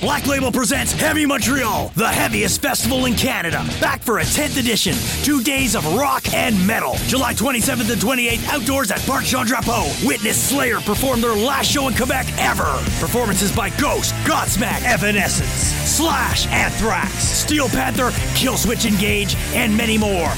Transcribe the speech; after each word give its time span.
Black 0.00 0.28
Label 0.28 0.52
presents 0.52 0.92
Heavy 0.92 1.26
Montreal, 1.26 1.90
the 1.96 2.06
heaviest 2.06 2.62
festival 2.62 3.06
in 3.06 3.14
Canada. 3.14 3.66
Back 3.80 4.00
for 4.00 4.20
a 4.20 4.22
10th 4.22 4.56
edition. 4.56 4.94
Two 5.24 5.42
days 5.42 5.74
of 5.74 5.84
rock 5.96 6.32
and 6.32 6.54
metal. 6.64 6.94
July 7.08 7.34
27th 7.34 7.90
and 7.90 8.00
28th, 8.00 8.48
outdoors 8.48 8.92
at 8.92 9.00
Parc 9.00 9.24
Jean 9.24 9.44
Drapeau. 9.44 10.06
Witness 10.06 10.40
Slayer 10.40 10.78
perform 10.82 11.20
their 11.20 11.34
last 11.34 11.68
show 11.68 11.88
in 11.88 11.94
Quebec 11.94 12.26
ever. 12.38 12.78
Performances 13.00 13.50
by 13.50 13.70
Ghost, 13.70 14.14
Godsmack, 14.24 14.84
Evanescence, 14.84 15.50
Slash, 15.50 16.46
Anthrax, 16.46 17.14
Steel 17.14 17.68
Panther, 17.68 18.10
Killswitch 18.38 18.86
Engage, 18.86 19.34
and 19.52 19.76
many 19.76 19.98
more. 19.98 20.30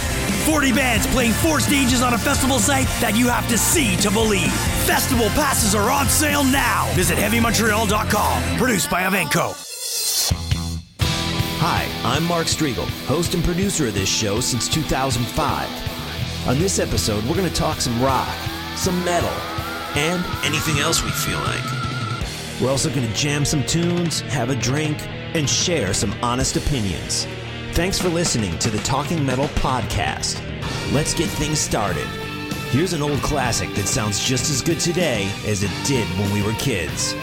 40 0.47 0.73
bands 0.73 1.07
playing 1.09 1.33
four 1.33 1.61
stages 1.61 2.01
on 2.01 2.15
a 2.15 2.19
festival 2.19 2.59
site 2.59 2.87
that 3.03 3.15
you 3.15 3.29
have 3.29 3.47
to 3.49 3.59
see 3.59 3.95
to 3.99 4.11
believe. 4.11 4.51
Festival 4.87 5.29
passes 5.31 5.75
are 5.75 5.91
on 5.91 6.09
sale 6.09 6.45
now. 6.45 6.91
Visit 6.95 7.19
HeavyMontreal.com. 7.19 8.57
Produced 8.57 8.89
by 8.89 9.03
evenko. 9.03 9.50
Hi, 11.63 11.87
I'm 12.05 12.25
Mark 12.25 12.47
Striegel, 12.47 12.89
host 13.05 13.35
and 13.35 13.45
producer 13.45 13.87
of 13.87 13.93
this 13.93 14.09
show 14.09 14.41
since 14.41 14.67
2005. 14.67 16.49
On 16.49 16.59
this 16.59 16.79
episode, 16.79 17.23
we're 17.25 17.37
going 17.37 17.51
to 17.51 17.55
talk 17.55 17.83
some 17.83 18.03
rock, 18.03 18.35
some 18.77 19.05
metal, 19.05 19.29
and 19.95 20.25
anything 20.43 20.79
else 20.79 21.05
we 21.05 21.11
feel 21.11 21.39
like. 21.41 21.63
We're 22.63 22.71
also 22.71 22.89
going 22.89 23.07
to 23.07 23.13
jam 23.13 23.45
some 23.45 23.63
tunes, 23.67 24.21
have 24.21 24.49
a 24.49 24.57
drink, 24.57 25.07
and 25.35 25.47
share 25.47 25.93
some 25.93 26.15
honest 26.23 26.57
opinions. 26.57 27.27
Thanks 27.73 28.01
for 28.01 28.09
listening 28.09 28.59
to 28.61 28.71
the 28.71 28.79
Talking 28.79 29.23
Metal 29.27 29.49
Podcast. 29.49 30.43
Let's 30.95 31.13
get 31.13 31.29
things 31.29 31.59
started. 31.59 32.07
Here's 32.71 32.95
an 32.95 33.03
old 33.03 33.21
classic 33.21 33.69
that 33.75 33.87
sounds 33.87 34.27
just 34.27 34.51
as 34.51 34.63
good 34.63 34.81
today 34.81 35.31
as 35.45 35.63
it 35.63 35.73
did 35.85 36.09
when 36.19 36.33
we 36.33 36.41
were 36.43 36.55
kids. 36.55 37.15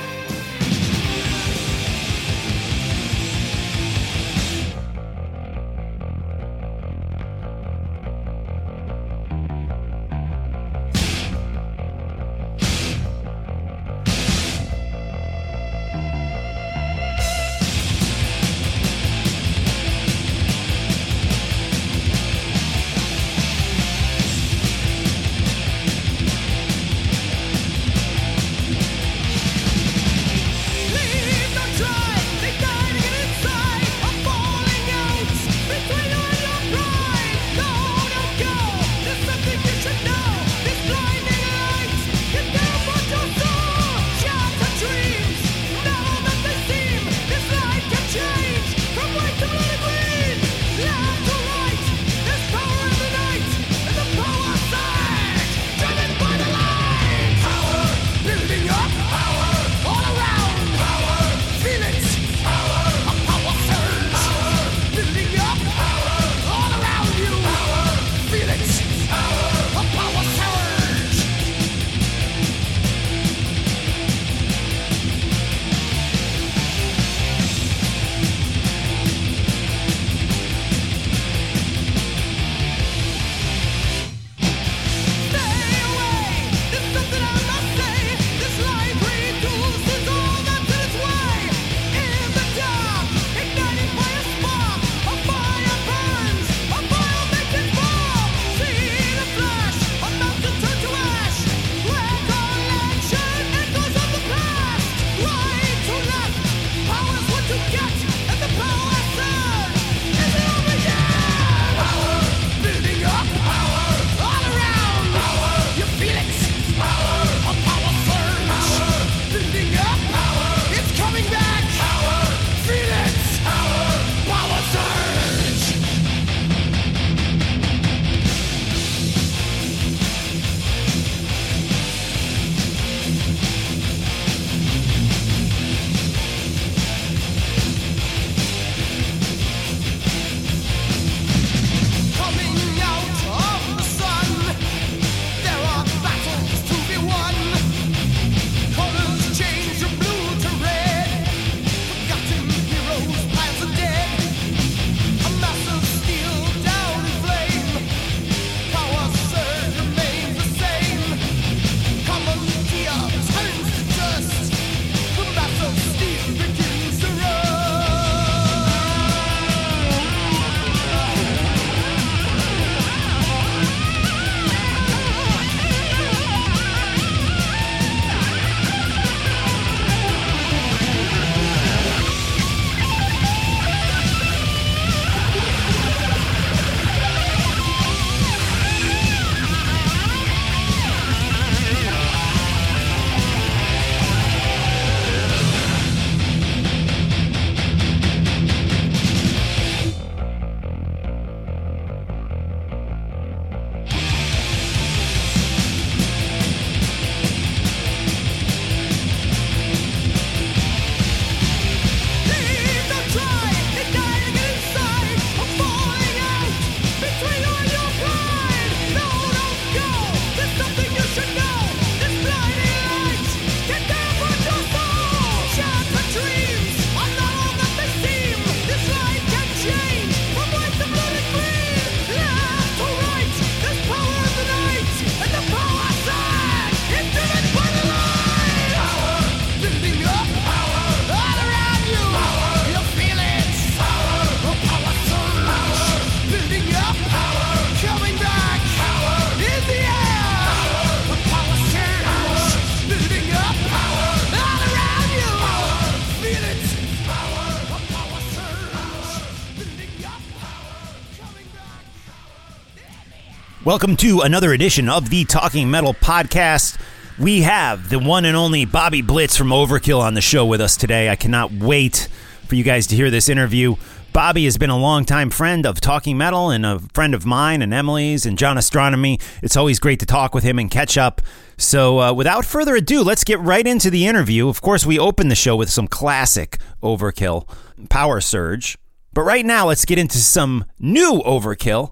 Welcome 263.67 263.97
to 263.97 264.21
another 264.21 264.53
edition 264.53 264.87
of 264.87 265.09
the 265.09 265.25
Talking 265.25 265.69
Metal 265.69 265.93
Podcast. 265.93 266.79
We 267.19 267.41
have 267.41 267.89
the 267.89 267.99
one 267.99 268.23
and 268.23 268.37
only 268.37 268.63
Bobby 268.63 269.01
Blitz 269.01 269.35
from 269.35 269.49
Overkill 269.49 269.99
on 269.99 270.13
the 270.13 270.21
show 270.21 270.45
with 270.45 270.61
us 270.61 270.77
today. 270.77 271.09
I 271.09 271.17
cannot 271.17 271.51
wait 271.51 272.07
for 272.47 272.55
you 272.55 272.63
guys 272.63 272.87
to 272.87 272.95
hear 272.95 273.09
this 273.11 273.27
interview. 273.27 273.75
Bobby 274.13 274.45
has 274.45 274.57
been 274.57 274.69
a 274.69 274.77
longtime 274.77 275.31
friend 275.31 275.65
of 275.65 275.81
Talking 275.81 276.17
Metal 276.17 276.49
and 276.49 276.65
a 276.65 276.79
friend 276.93 277.13
of 277.13 277.25
mine 277.25 277.61
and 277.61 277.73
Emily's 277.73 278.25
and 278.25 278.37
John 278.37 278.57
Astronomy. 278.57 279.19
It's 279.43 279.57
always 279.57 279.81
great 279.81 279.99
to 279.99 280.05
talk 280.05 280.33
with 280.33 280.45
him 280.45 280.59
and 280.59 280.71
catch 280.71 280.97
up. 280.97 281.21
So, 281.57 281.99
uh, 281.99 282.13
without 282.13 282.45
further 282.45 282.77
ado, 282.77 283.03
let's 283.03 283.25
get 283.25 283.41
right 283.41 283.67
into 283.67 283.89
the 283.89 284.07
interview. 284.07 284.47
Of 284.47 284.61
course, 284.61 284.85
we 284.85 284.97
open 284.97 285.27
the 285.27 285.35
show 285.35 285.57
with 285.57 285.69
some 285.69 285.89
classic 285.89 286.57
Overkill, 286.81 287.49
Power 287.89 288.21
Surge. 288.21 288.77
But 289.13 289.23
right 289.23 289.45
now, 289.45 289.67
let's 289.67 289.83
get 289.83 289.99
into 289.99 290.19
some 290.19 290.63
new 290.79 291.21
Overkill. 291.25 291.91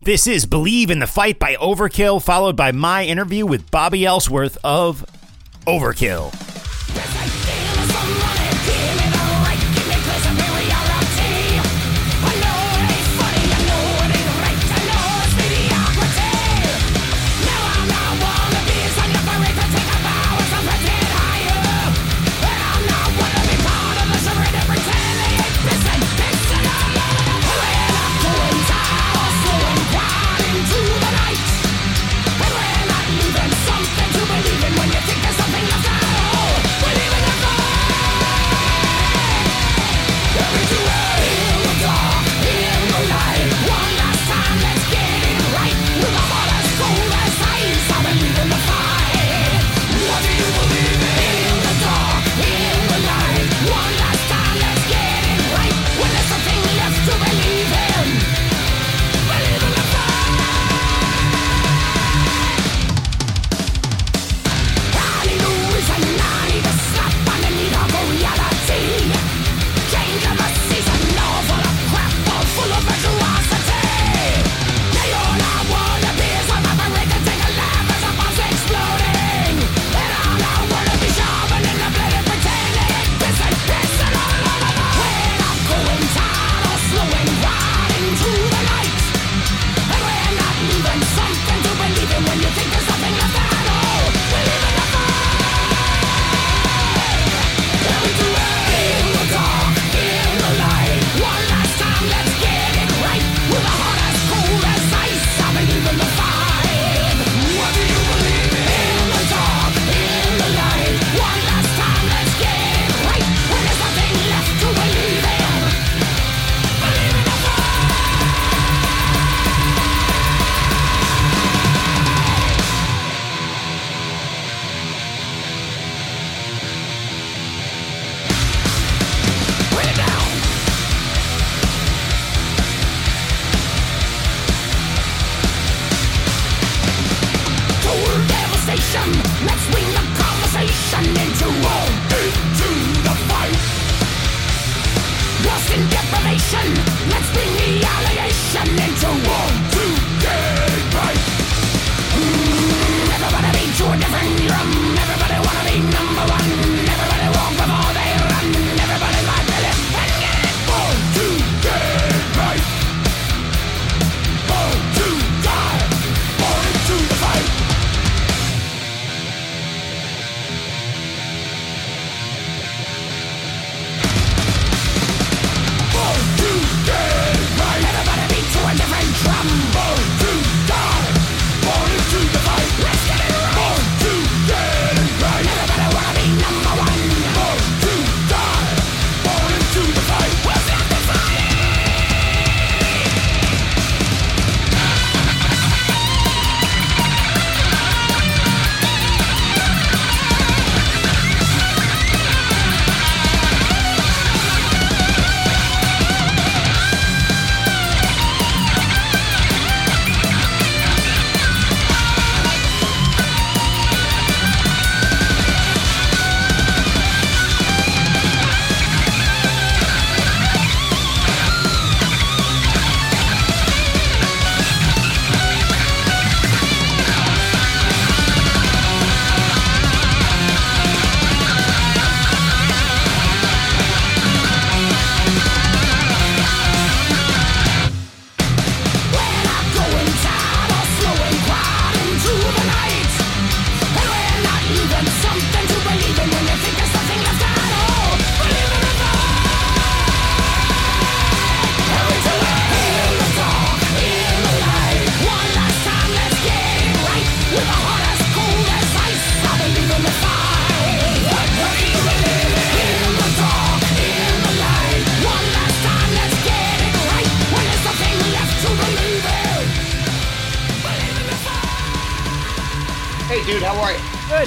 This 0.00 0.28
is 0.28 0.46
Believe 0.46 0.90
in 0.90 1.00
the 1.00 1.08
Fight 1.08 1.40
by 1.40 1.56
Overkill, 1.56 2.22
followed 2.22 2.54
by 2.54 2.70
my 2.70 3.04
interview 3.04 3.44
with 3.44 3.68
Bobby 3.72 4.06
Ellsworth 4.06 4.56
of 4.62 5.04
Overkill. 5.66 6.32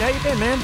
How 0.01 0.08
you 0.08 0.20
been, 0.24 0.39
man? 0.39 0.58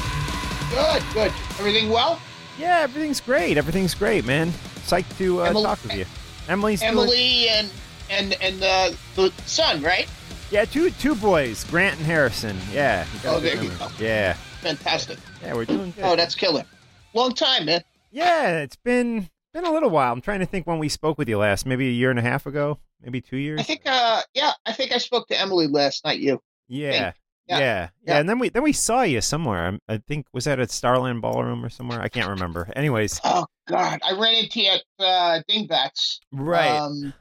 Good, 0.70 1.14
good. 1.14 1.32
Everything 1.60 1.90
well? 1.90 2.20
Yeah, 2.58 2.80
everything's 2.80 3.20
great. 3.20 3.56
Everything's 3.56 3.94
great, 3.94 4.24
man. 4.24 4.50
Psyched 4.84 5.16
to 5.18 5.42
uh, 5.42 5.44
Emily- 5.44 5.62
talk 5.64 5.80
with 5.84 5.94
you. 5.94 6.06
Emily's 6.48 6.82
Emily 6.82 7.48
and 7.48 7.70
and 8.10 8.36
and 8.40 8.60
uh, 8.64 8.90
the 9.14 9.32
son, 9.46 9.80
right? 9.80 10.08
yeah, 10.50 10.64
two 10.64 10.90
two 10.90 11.14
boys, 11.14 11.62
Grant 11.62 11.98
and 11.98 12.04
Harrison. 12.04 12.56
Yeah. 12.72 13.06
Oh, 13.24 13.38
there 13.38 13.62
you 13.62 13.70
go. 13.78 13.86
Yeah. 14.00 14.32
Fantastic. 14.60 15.18
Yeah, 15.40 15.54
we're 15.54 15.66
doing 15.66 15.92
good. 15.92 16.04
Oh, 16.04 16.16
that's 16.16 16.34
killer. 16.34 16.64
Long 17.14 17.32
time, 17.32 17.66
man. 17.66 17.84
yeah, 18.10 18.58
it's 18.58 18.74
been 18.74 19.30
been 19.54 19.64
a 19.64 19.70
little 19.70 19.90
while. 19.90 20.12
I'm 20.12 20.20
trying 20.20 20.40
to 20.40 20.46
think 20.46 20.66
when 20.66 20.80
we 20.80 20.88
spoke 20.88 21.16
with 21.16 21.28
you 21.28 21.38
last. 21.38 21.64
Maybe 21.64 21.86
a 21.86 21.92
year 21.92 22.10
and 22.10 22.18
a 22.18 22.22
half 22.22 22.46
ago. 22.46 22.80
Maybe 23.00 23.20
two 23.20 23.36
years. 23.36 23.60
I 23.60 23.62
think, 23.62 23.82
uh, 23.86 24.22
yeah, 24.34 24.50
I 24.66 24.72
think 24.72 24.90
I 24.90 24.98
spoke 24.98 25.28
to 25.28 25.40
Emily 25.40 25.68
last 25.68 26.04
night. 26.04 26.18
You. 26.18 26.42
Yeah. 26.66 27.12
Yeah. 27.48 27.58
Yeah. 27.58 27.88
yeah. 28.06 28.18
And 28.18 28.28
then 28.28 28.38
we 28.38 28.48
then 28.50 28.62
we 28.62 28.72
saw 28.72 29.02
you 29.02 29.20
somewhere. 29.20 29.78
I 29.88 29.98
think 29.98 30.26
was 30.32 30.44
that 30.44 30.58
at 30.60 30.70
Starland 30.70 31.22
Ballroom 31.22 31.64
or 31.64 31.68
somewhere. 31.70 32.00
I 32.00 32.08
can't 32.08 32.28
remember. 32.28 32.68
Anyways, 32.76 33.20
Oh 33.24 33.46
God, 33.68 33.98
I 34.04 34.12
ran 34.12 34.34
into 34.34 34.60
you 34.60 34.70
at 34.70 34.82
uh, 35.04 35.40
Dingbatz. 35.50 36.18
right. 36.32 36.76
Um, 36.78 37.12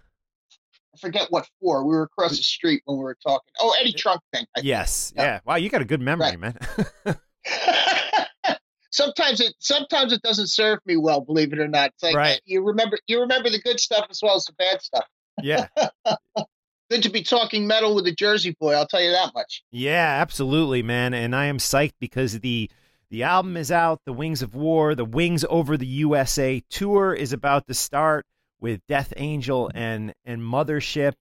I 0.96 0.98
forget 1.00 1.28
what 1.30 1.48
for. 1.62 1.84
We 1.86 1.96
were 1.96 2.04
across 2.04 2.32
the 2.38 2.44
street 2.44 2.82
when 2.86 2.98
we 2.98 3.04
were 3.04 3.18
talking. 3.26 3.52
Oh, 3.60 3.74
Eddie 3.80 3.94
Trunk 3.94 4.20
thing. 4.34 4.46
Yes. 4.62 5.14
yeah. 5.16 5.24
Yeah. 5.24 5.40
Wow, 5.46 5.56
you 5.56 5.70
got 5.70 5.82
a 5.82 5.86
good 5.86 6.02
memory, 6.02 6.36
Right. 6.36 6.40
man. 6.40 6.58
sometimes 8.92 9.40
it 9.40 9.54
sometimes 9.60 10.12
it 10.12 10.22
doesn't 10.24 10.48
serve 10.48 10.80
me 10.86 10.98
well, 10.98 11.22
believe 11.22 11.54
it 11.54 11.60
or 11.60 11.68
not. 11.68 11.92
It's 11.92 12.04
like 12.04 12.16
Right. 12.16 12.42
you 12.46 12.64
remember 12.64 12.98
you 13.08 13.20
remember 13.22 13.50
the 13.50 13.62
good 13.62 13.80
stuff 13.80 14.08
as 14.10 14.20
well 14.24 14.36
as 14.36 14.46
the 14.46 14.54
bad 14.54 14.82
stuff. 14.82 15.06
yeah. 15.42 15.68
Good 16.90 17.04
to 17.04 17.10
be 17.10 17.22
talking 17.22 17.68
metal 17.68 17.96
with 17.96 18.08
a 18.08 18.14
Jersey 18.14 18.56
boy, 18.60 18.74
I'll 18.74 18.88
tell 18.88 19.02
you 19.02 19.12
that 19.12 19.34
much. 19.34 19.62
Yeah, 19.72 20.20
absolutely, 20.22 20.82
man. 20.82 21.14
And 21.14 21.36
I 21.36 21.46
am 21.46 21.58
psyched 21.58 21.96
because 22.00 22.40
the 22.40 22.70
the 23.10 23.24
album 23.24 23.56
is 23.56 23.72
out, 23.72 24.02
The 24.06 24.14
Wings 24.14 24.42
of 24.42 24.54
War, 24.54 24.94
the 24.94 25.06
Wings 25.06 25.46
Over 25.50 25.78
the 25.78 25.88
USA 25.88 26.62
tour 26.70 27.14
is 27.14 27.32
about 27.32 27.68
to 27.68 27.74
start 27.74 28.26
with 28.60 28.82
Death 28.88 29.14
Angel 29.18 29.70
and 29.74 30.14
and 30.26 30.42
Mothership. 30.42 31.14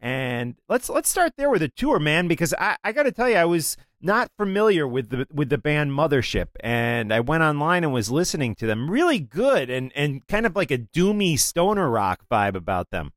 And 0.00 0.56
let's 0.68 0.88
let's 0.88 1.08
start 1.08 1.32
there 1.36 1.50
with 1.50 1.60
the 1.60 1.68
tour, 1.68 2.00
man, 2.00 2.26
because 2.26 2.52
I, 2.58 2.76
I 2.82 2.90
gotta 2.92 3.12
tell 3.12 3.28
you, 3.28 3.36
I 3.36 3.44
was 3.44 3.76
not 4.00 4.28
familiar 4.36 4.86
with 4.86 5.10
the 5.10 5.26
with 5.32 5.48
the 5.48 5.58
band 5.58 5.92
Mothership, 5.92 6.48
and 6.60 7.12
I 7.12 7.20
went 7.20 7.44
online 7.44 7.84
and 7.84 7.92
was 7.92 8.10
listening 8.10 8.56
to 8.56 8.66
them. 8.66 8.90
Really 8.90 9.20
good 9.20 9.70
and 9.70 9.92
and 9.94 10.26
kind 10.26 10.46
of 10.46 10.56
like 10.56 10.72
a 10.72 10.78
doomy 10.78 11.38
stoner 11.38 11.88
rock 11.88 12.24
vibe 12.30 12.56
about 12.56 12.90
them. 12.90 13.12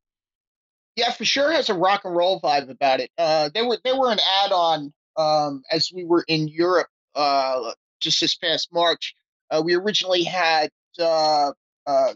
Yeah, 0.96 1.12
for 1.12 1.26
sure 1.26 1.52
has 1.52 1.70
a 1.70 1.74
rock 1.74 2.02
and 2.06 2.16
roll 2.16 2.40
vibe 2.40 2.70
about 2.70 3.00
it. 3.00 3.12
Uh, 3.18 3.50
they 3.54 3.62
were 3.62 3.78
they 3.84 3.94
were 3.94 4.12
an 4.12 4.20
add 4.44 4.52
on 4.52 4.94
um, 5.18 5.64
as 5.72 5.92
we 5.94 6.06
were 6.06 6.24
in 6.28 6.48
Europe 6.48 6.88
uh, 7.16 7.74
just 8.00 8.22
this 8.22 8.36
past 8.36 8.70
March. 8.72 9.14
Uh, 9.52 9.62
we 9.64 9.76
originally 9.76 10.24
had 10.24 10.70
uh, 11.00 11.52
uh, 11.86 12.14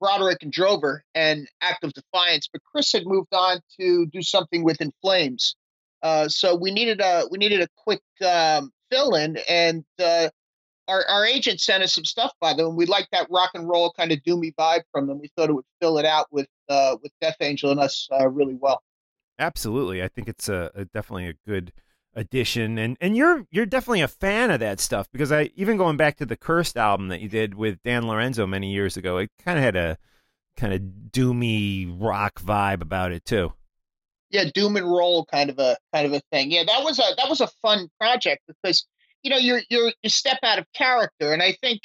Broderick 0.00 0.42
and 0.42 0.52
Drover 0.52 1.04
and 1.14 1.48
Act 1.60 1.84
of 1.84 1.92
Defiance, 1.92 2.48
but 2.52 2.62
Chris 2.64 2.92
had 2.92 3.06
moved 3.06 3.32
on 3.32 3.60
to 3.78 4.06
do 4.06 4.22
something 4.22 4.64
with 4.64 4.80
In 4.80 4.92
Flames. 5.02 5.56
Uh, 6.02 6.28
so 6.28 6.54
we 6.54 6.70
needed 6.70 7.00
a 7.00 7.26
we 7.30 7.38
needed 7.38 7.60
a 7.60 7.68
quick 7.76 8.02
um, 8.24 8.70
fill 8.90 9.14
in, 9.14 9.36
and 9.48 9.84
uh, 10.02 10.28
our 10.88 11.04
our 11.06 11.24
agent 11.24 11.60
sent 11.60 11.82
us 11.82 11.94
some 11.94 12.04
stuff 12.04 12.32
by 12.40 12.54
them. 12.54 12.76
We 12.76 12.86
liked 12.86 13.08
that 13.12 13.28
rock 13.30 13.50
and 13.54 13.68
roll 13.68 13.92
kind 13.92 14.10
of 14.12 14.18
doomy 14.20 14.54
vibe 14.54 14.82
from 14.92 15.06
them. 15.06 15.20
We 15.20 15.30
thought 15.36 15.50
it 15.50 15.54
would 15.54 15.64
fill 15.80 15.98
it 15.98 16.04
out 16.04 16.26
with 16.30 16.48
uh, 16.68 16.96
with 17.02 17.12
Death 17.20 17.36
Angel 17.40 17.70
and 17.70 17.80
us 17.80 18.08
uh, 18.12 18.28
really 18.28 18.54
well. 18.54 18.82
Absolutely, 19.38 20.02
I 20.02 20.08
think 20.08 20.28
it's 20.28 20.48
a, 20.48 20.70
a 20.74 20.84
definitely 20.86 21.28
a 21.28 21.34
good 21.46 21.72
addition, 22.14 22.78
and 22.78 22.96
and 23.00 23.16
you're 23.16 23.44
you're 23.50 23.66
definitely 23.66 24.00
a 24.00 24.08
fan 24.08 24.50
of 24.50 24.60
that 24.60 24.80
stuff 24.80 25.08
because 25.12 25.30
I 25.30 25.50
even 25.54 25.76
going 25.76 25.96
back 25.96 26.16
to 26.16 26.26
the 26.26 26.36
Cursed 26.36 26.76
album 26.76 27.08
that 27.08 27.20
you 27.20 27.28
did 27.28 27.54
with 27.54 27.82
Dan 27.84 28.08
Lorenzo 28.08 28.46
many 28.46 28.72
years 28.72 28.96
ago, 28.96 29.18
it 29.18 29.30
kind 29.44 29.58
of 29.58 29.64
had 29.64 29.76
a 29.76 29.98
kind 30.56 30.72
of 30.72 30.80
doomy 31.12 31.96
rock 32.00 32.40
vibe 32.40 32.82
about 32.82 33.12
it 33.12 33.24
too. 33.24 33.52
yeah, 34.30 34.44
doom 34.52 34.76
and 34.76 34.86
roll 34.90 35.24
kind 35.26 35.50
of 35.50 35.58
a 35.58 35.76
kind 35.92 36.06
of 36.06 36.12
a 36.12 36.20
thing. 36.32 36.50
Yeah, 36.50 36.64
that 36.64 36.82
was 36.82 36.98
a 36.98 37.14
that 37.16 37.28
was 37.28 37.40
a 37.40 37.46
fun 37.62 37.88
project 38.00 38.42
because 38.46 38.84
you 39.22 39.30
know 39.30 39.36
you're 39.36 39.60
you're 39.70 39.92
you 40.02 40.10
step 40.10 40.38
out 40.42 40.58
of 40.58 40.66
character, 40.74 41.32
and 41.32 41.42
I 41.42 41.52
think 41.60 41.80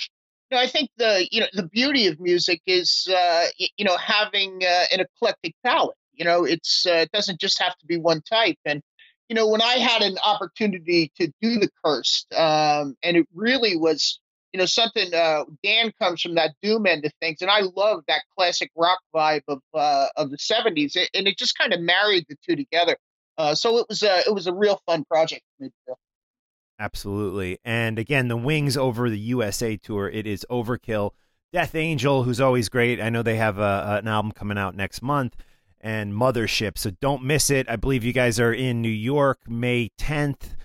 you 0.52 0.58
know 0.58 0.62
I 0.64 0.68
think 0.68 0.90
the 0.98 1.28
you 1.32 1.42
know 1.42 1.48
the 1.54 1.68
beauty 1.68 2.08
of 2.08 2.20
music 2.20 2.62
is 2.68 3.08
uh, 3.14 3.46
you 3.78 3.86
know 3.86 3.98
having 3.98 4.62
uh, 4.64 4.86
an 4.92 5.02
eclectic 5.02 5.56
palette. 5.64 5.96
You 6.14 6.26
know, 6.26 6.44
it's 6.46 6.86
uh, 6.86 6.94
it 7.06 7.12
doesn't 7.12 7.40
just 7.40 7.60
have 7.62 7.76
to 7.78 7.86
be 7.88 7.98
one 7.98 8.22
type. 8.22 8.58
And 8.66 8.82
you 9.30 9.36
know, 9.36 9.48
when 9.48 9.62
I 9.62 9.74
had 9.80 10.02
an 10.04 10.18
opportunity 10.24 11.12
to 11.20 11.28
do 11.42 11.60
the 11.60 11.70
cursed, 11.84 12.32
um, 12.36 12.96
and 13.04 13.18
it 13.18 13.28
really 13.34 13.76
was 13.78 14.20
you 14.54 14.60
know 14.60 14.66
something. 14.66 15.14
Uh, 15.14 15.46
Dan 15.64 15.92
comes 16.00 16.22
from 16.22 16.36
that 16.36 16.52
doom 16.62 16.86
end 16.86 17.06
of 17.06 17.12
things, 17.22 17.42
and 17.42 17.50
I 17.50 17.62
love 17.76 18.04
that 18.08 18.22
classic 18.38 18.70
rock 18.76 19.00
vibe 19.16 19.44
of 19.48 19.60
uh, 19.74 20.08
of 20.18 20.30
the 20.32 20.38
'70s, 20.38 20.96
a- 20.96 21.10
and 21.18 21.28
it 21.28 21.38
just 21.38 21.58
kind 21.58 21.74
of 21.74 21.82
married 21.82 22.26
the 22.30 22.36
two 22.48 22.56
together. 22.56 22.98
Uh, 23.38 23.56
so 23.56 23.78
it 23.80 23.86
was 23.90 24.04
a 24.04 24.20
it 24.28 24.34
was 24.34 24.46
a 24.48 24.54
real 24.54 24.80
fun 24.86 25.04
project 25.06 25.42
for 25.58 25.64
me 25.64 25.70
to 25.70 25.76
do. 25.88 25.96
Absolutely. 26.80 27.60
And 27.64 28.00
again, 28.00 28.28
the 28.28 28.38
Wings 28.38 28.76
over 28.76 29.10
the 29.10 29.20
USA 29.20 29.78
tour, 29.78 30.10
it 30.10 30.26
is 30.26 30.46
Overkill. 30.50 31.12
Death 31.52 31.76
Angel, 31.76 32.24
who's 32.24 32.42
always 32.42 32.68
great. 32.68 33.00
I 33.00 33.10
know 33.10 33.22
they 33.22 33.36
have 33.36 33.60
a, 33.60 34.00
an 34.02 34.08
album 34.08 34.32
coming 34.32 34.58
out 34.58 34.76
next 34.76 35.04
month, 35.04 35.36
and 35.80 36.12
Mothership. 36.12 36.80
So 36.80 36.90
don't 36.90 37.24
miss 37.24 37.52
it. 37.52 37.70
I 37.70 37.76
believe 37.76 38.04
you 38.04 38.12
guys 38.12 38.40
are 38.40 38.52
in 38.52 38.82
New 38.82 38.90
York 38.90 39.42
May 39.48 39.92
10th, 40.00 40.56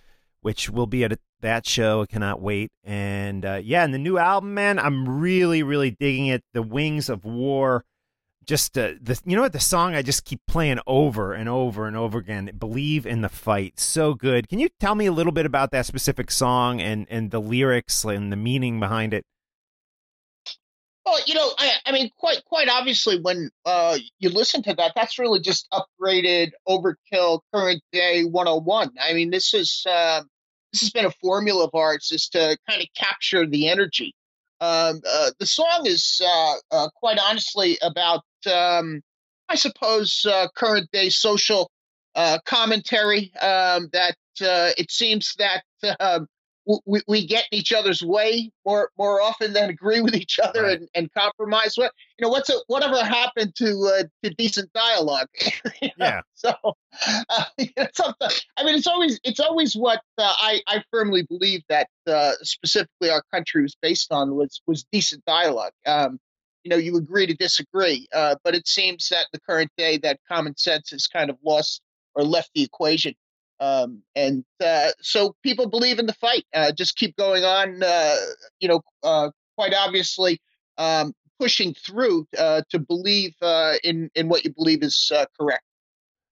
which 0.41 0.71
will 0.71 0.87
be 0.87 1.05
at 1.05 1.19
that 1.41 1.67
show. 1.67 2.03
I 2.03 2.07
cannot 2.07 2.41
wait. 2.41 2.73
And 2.83 3.45
uh, 3.45 3.61
yeah, 3.63 3.85
and 3.85 3.93
the 3.93 3.99
new 3.99 4.17
album, 4.17 4.55
man, 4.55 4.79
I'm 4.79 5.21
really, 5.21 5.63
really 5.63 5.91
digging 5.91 6.29
it. 6.29 6.43
The 6.55 6.63
Wings 6.63 7.11
of 7.11 7.25
War. 7.25 7.85
Just 8.49 8.79
uh, 8.79 8.95
the 8.99 9.21
you 9.27 9.37
know 9.37 9.43
what 9.43 9.53
the 9.53 9.61
song 9.61 9.95
I 9.95 10.01
just 10.01 10.25
keep 10.25 10.41
playing 10.49 10.81
over 10.87 11.35
and 11.35 11.51
over 11.51 11.87
and 11.87 11.95
over 11.95 12.19
again. 12.19 12.51
Believe 12.59 13.07
in 13.07 13.21
the 13.21 13.29
fight, 13.29 13.79
so 13.79 14.15
good. 14.15 14.49
Can 14.49 14.59
you 14.59 14.71
tell 14.81 14.95
me 14.95 15.05
a 15.05 15.13
little 15.13 15.33
bit 15.33 15.45
about 15.45 15.71
that 15.73 15.85
specific 15.85 16.31
song 16.31 16.81
and 16.81 17.07
and 17.11 17.31
the 17.31 17.41
lyrics 17.41 18.05
and 18.05 18.33
the 18.33 18.37
meaning 18.37 18.81
behind 18.81 19.13
it? 19.13 19.27
Well, 21.05 21.19
you 21.27 21.35
know, 21.35 21.53
I, 21.59 21.73
I 21.85 21.93
mean, 21.93 22.11
quite 22.17 22.43
quite 22.47 22.71
obviously, 22.71 23.21
when 23.21 23.51
uh, 23.67 23.99
you 24.19 24.31
listen 24.31 24.63
to 24.63 24.75
that, 24.77 24.93
that's 24.97 25.19
really 25.19 25.41
just 25.41 25.69
upgraded 25.71 26.53
overkill 26.67 27.41
current 27.53 27.83
day 27.93 28.25
101. 28.25 28.93
I 28.99 29.13
mean, 29.13 29.29
this 29.29 29.53
is 29.53 29.85
uh, 29.87 30.23
this 30.73 30.81
has 30.81 30.91
been 30.91 31.05
a 31.05 31.13
formula 31.21 31.65
of 31.65 31.75
ours 31.75 32.09
is 32.13 32.31
to 32.31 32.57
kind 32.67 32.81
of 32.81 32.89
capture 32.97 33.47
the 33.47 33.69
energy. 33.69 34.15
Um, 34.61 35.01
uh, 35.09 35.31
the 35.39 35.47
song 35.47 35.83
is 35.85 36.21
uh, 36.25 36.55
uh, 36.73 36.89
quite 36.97 37.19
honestly 37.19 37.79
about, 37.83 38.23
um, 38.47 39.03
I 39.49 39.55
suppose, 39.57 40.27
uh, 40.29 40.49
current 40.55 40.91
day 40.93 41.09
social 41.09 41.71
uh, 42.15 42.39
commentary. 42.45 43.33
Um, 43.41 43.89
that 43.93 44.17
uh, 44.41 44.73
it 44.77 44.91
seems 44.91 45.35
that 45.39 45.63
um, 46.01 46.27
we, 46.85 47.01
we 47.09 47.27
get 47.27 47.47
in 47.51 47.59
each 47.59 47.73
other's 47.73 48.03
way 48.03 48.51
more 48.67 48.91
more 48.99 49.23
often 49.23 49.53
than 49.53 49.71
agree 49.71 50.01
with 50.01 50.15
each 50.15 50.39
other 50.39 50.65
Right. 50.65 50.79
and, 50.81 50.89
and 50.95 51.13
compromise. 51.15 51.77
What 51.77 51.93
you 52.19 52.25
know, 52.25 52.29
what's 52.31 52.51
a, 52.51 52.55
whatever 52.67 53.03
happened 53.03 53.55
to 53.57 54.01
uh, 54.01 54.03
to 54.23 54.35
decent 54.35 54.73
dialogue? 54.73 55.29
You 55.81 55.91
know? 55.99 56.07
Yeah. 56.07 56.21
So, 56.35 56.53
uh. 56.63 57.45
I 57.59 58.65
mean, 58.65 58.75
it's 58.75 58.87
always 58.87 59.21
it's 59.25 59.41
always 59.41 59.75
what 59.75 60.01
uh, 60.19 60.35
I 60.37 60.61
I 60.67 60.83
firmly 60.91 61.23
believe 61.23 61.63
that 61.69 61.89
uh, 62.07 62.33
specifically 62.43 63.11
our 63.11 63.23
country 63.33 63.63
was 63.63 63.77
based 63.81 64.13
on 64.13 64.35
was 64.35 64.61
was 64.67 64.85
decent 64.93 65.25
dialogue. 65.25 65.73
Um, 65.87 66.19
you 66.69 66.77
know, 66.77 66.77
you 66.77 66.99
agree 66.99 67.27
to 67.27 67.33
disagree, 67.33 68.07
uh, 68.13 68.35
but 68.45 68.55
it 68.55 68.69
seems 68.69 69.09
that 69.09 69.27
the 69.33 69.41
current 69.41 69.71
day 69.79 69.97
that 69.97 70.21
common 70.29 70.55
sense 70.59 70.93
is 70.93 71.07
kind 71.07 71.31
of 71.31 71.39
lost 71.43 71.81
or 72.15 72.23
left 72.23 72.51
the 72.55 72.63
equation. 72.63 73.15
Um, 73.59 74.03
and 74.15 74.45
uh, 74.63 74.91
so 75.01 75.35
people 75.43 75.71
believe 75.71 75.99
in 75.99 76.05
the 76.05 76.13
fight. 76.13 76.45
Uh, 76.55 76.71
just 76.71 76.95
keep 76.97 77.17
going 77.17 77.43
on. 77.43 77.83
Uh, 77.83 78.17
you 78.61 78.69
know, 78.69 78.83
uh, 79.03 79.31
quite 79.57 79.73
obviously, 79.73 80.43
um, 80.77 81.15
pushing 81.41 81.73
through 81.73 82.27
uh, 82.37 82.61
to 82.69 82.79
believe 82.79 83.33
in 83.83 84.11
in 84.15 84.29
what 84.29 84.45
you 84.45 84.53
believe 84.53 84.83
is 84.83 85.11
correct. 85.41 85.65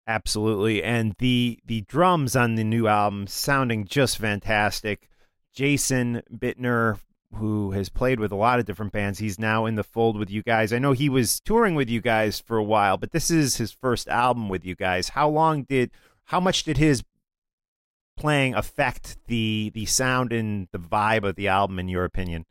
Absolutely. 0.06 0.82
And 0.82 1.14
the 1.18 1.58
the 1.66 1.82
drums 1.82 2.34
on 2.34 2.54
the 2.54 2.64
new 2.64 2.86
album 2.86 3.26
sounding 3.26 3.84
just 3.84 4.16
fantastic. 4.16 5.10
Jason 5.52 6.22
Bittner, 6.34 6.98
who 7.34 7.72
has 7.72 7.88
played 7.88 8.20
with 8.20 8.32
a 8.32 8.36
lot 8.36 8.58
of 8.58 8.66
different 8.66 8.92
bands, 8.92 9.18
he's 9.18 9.38
now 9.38 9.66
in 9.66 9.74
the 9.74 9.84
fold 9.84 10.18
with 10.18 10.30
you 10.30 10.42
guys. 10.42 10.72
I 10.72 10.78
know 10.78 10.92
he 10.92 11.08
was 11.08 11.40
touring 11.40 11.74
with 11.74 11.88
you 11.88 12.00
guys 12.00 12.40
for 12.40 12.56
a 12.56 12.64
while, 12.64 12.96
but 12.96 13.12
this 13.12 13.30
is 13.30 13.56
his 13.56 13.72
first 13.72 14.08
album 14.08 14.48
with 14.48 14.64
you 14.64 14.74
guys. 14.74 15.10
How 15.10 15.28
long 15.28 15.62
did 15.64 15.90
how 16.24 16.40
much 16.40 16.64
did 16.64 16.78
his 16.78 17.02
playing 18.16 18.54
affect 18.54 19.16
the 19.26 19.70
the 19.74 19.86
sound 19.86 20.32
and 20.32 20.68
the 20.72 20.78
vibe 20.78 21.24
of 21.24 21.36
the 21.36 21.48
album 21.48 21.78
in 21.78 21.88
your 21.88 22.04
opinion? 22.04 22.46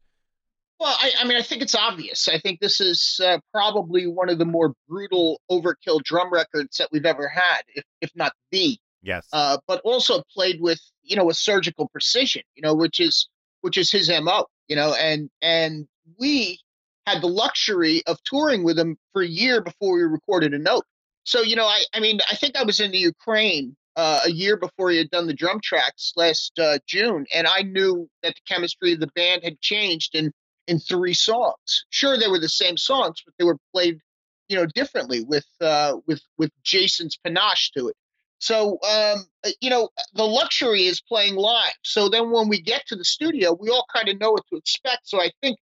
Well, 0.80 0.96
I, 1.00 1.12
I 1.20 1.24
mean, 1.26 1.38
I 1.38 1.44
think 1.44 1.62
it's 1.62 1.76
obvious. 1.76 2.28
I 2.28 2.40
think 2.40 2.60
this 2.60 2.82
is 2.82 3.22
uh, 3.24 3.38
probably 3.54 4.08
one 4.08 4.30
of 4.30 4.40
the 4.40 4.46
more 4.46 4.74
brutal 4.90 5.40
overkill 5.52 6.02
drum 6.04 6.34
records 6.34 6.78
that 6.78 6.90
we've 6.92 7.06
ever 7.06 7.28
had, 7.28 7.62
if, 7.76 7.84
if 8.02 8.10
not 8.16 8.34
the 8.52 8.80
Yes. 9.02 9.28
Uh, 9.34 9.58
but 9.68 9.82
also 9.84 10.22
played 10.34 10.62
with 10.62 10.80
you 11.04 11.16
know 11.16 11.30
a 11.30 11.34
surgical 11.34 11.88
precision, 11.90 12.44
you 12.56 12.62
know, 12.62 12.74
which 12.74 13.00
is 13.00 13.28
which 13.62 13.78
is 13.78 13.92
his 13.92 14.10
mo. 14.10 14.46
You 14.72 14.78
know, 14.78 14.94
and 14.94 15.30
and 15.42 15.86
we 16.18 16.58
had 17.06 17.22
the 17.22 17.28
luxury 17.28 18.04
of 18.08 18.24
touring 18.24 18.64
with 18.64 18.80
him 18.80 18.96
for 19.12 19.22
a 19.22 19.28
year 19.28 19.60
before 19.60 19.98
we 19.98 20.04
recorded 20.04 20.54
a 20.54 20.58
note. 20.58 20.86
So 21.26 21.42
you 21.42 21.58
know, 21.58 21.66
I 21.66 21.84
I 21.94 22.00
mean, 22.00 22.20
I 22.32 22.36
think 22.36 22.56
I 22.56 22.64
was 22.64 22.80
in 22.80 22.92
the 22.92 22.98
Ukraine 22.98 23.76
uh, 23.98 24.22
a 24.24 24.32
year 24.32 24.56
before 24.56 24.90
he 24.90 24.98
had 24.98 25.10
done 25.10 25.28
the 25.28 25.34
drum 25.34 25.60
tracks 25.62 26.14
last 26.16 26.58
uh, 26.58 26.80
June, 26.88 27.26
and 27.36 27.48
I 27.48 27.64
knew 27.64 28.08
that 28.24 28.34
the 28.36 28.42
chemistry 28.48 28.94
of 28.94 29.02
the 29.02 29.12
band 29.14 29.44
had 29.44 29.60
changed 29.60 30.16
in 30.16 30.32
in 30.68 30.80
three 30.80 31.16
songs. 31.16 31.84
Sure, 31.90 32.18
they 32.18 32.30
were 32.30 32.40
the 32.40 32.48
same 32.48 32.78
songs, 32.78 33.22
but 33.26 33.34
they 33.38 33.44
were 33.44 33.58
played, 33.74 34.00
you 34.48 34.56
know, 34.56 34.68
differently 34.68 35.22
with 35.26 35.48
uh, 35.60 35.98
with 36.08 36.22
with 36.38 36.52
Jason's 36.64 37.18
panache 37.22 37.72
to 37.72 37.90
it. 37.90 37.96
So, 38.42 38.80
um, 38.90 39.26
you 39.62 39.70
know, 39.70 39.90
the 40.16 40.24
luxury 40.24 40.88
is 40.88 41.00
playing 41.00 41.36
live. 41.36 41.74
So 41.84 42.10
then 42.10 42.32
when 42.32 42.50
we 42.50 42.60
get 42.60 42.88
to 42.88 42.96
the 42.96 43.06
studio, 43.06 43.56
we 43.60 43.70
all 43.70 43.86
kind 43.94 44.10
of 44.10 44.20
know 44.20 44.32
what 44.32 44.44
to 44.50 44.58
expect. 44.58 45.02
So 45.04 45.22
I 45.22 45.30
think, 45.42 45.60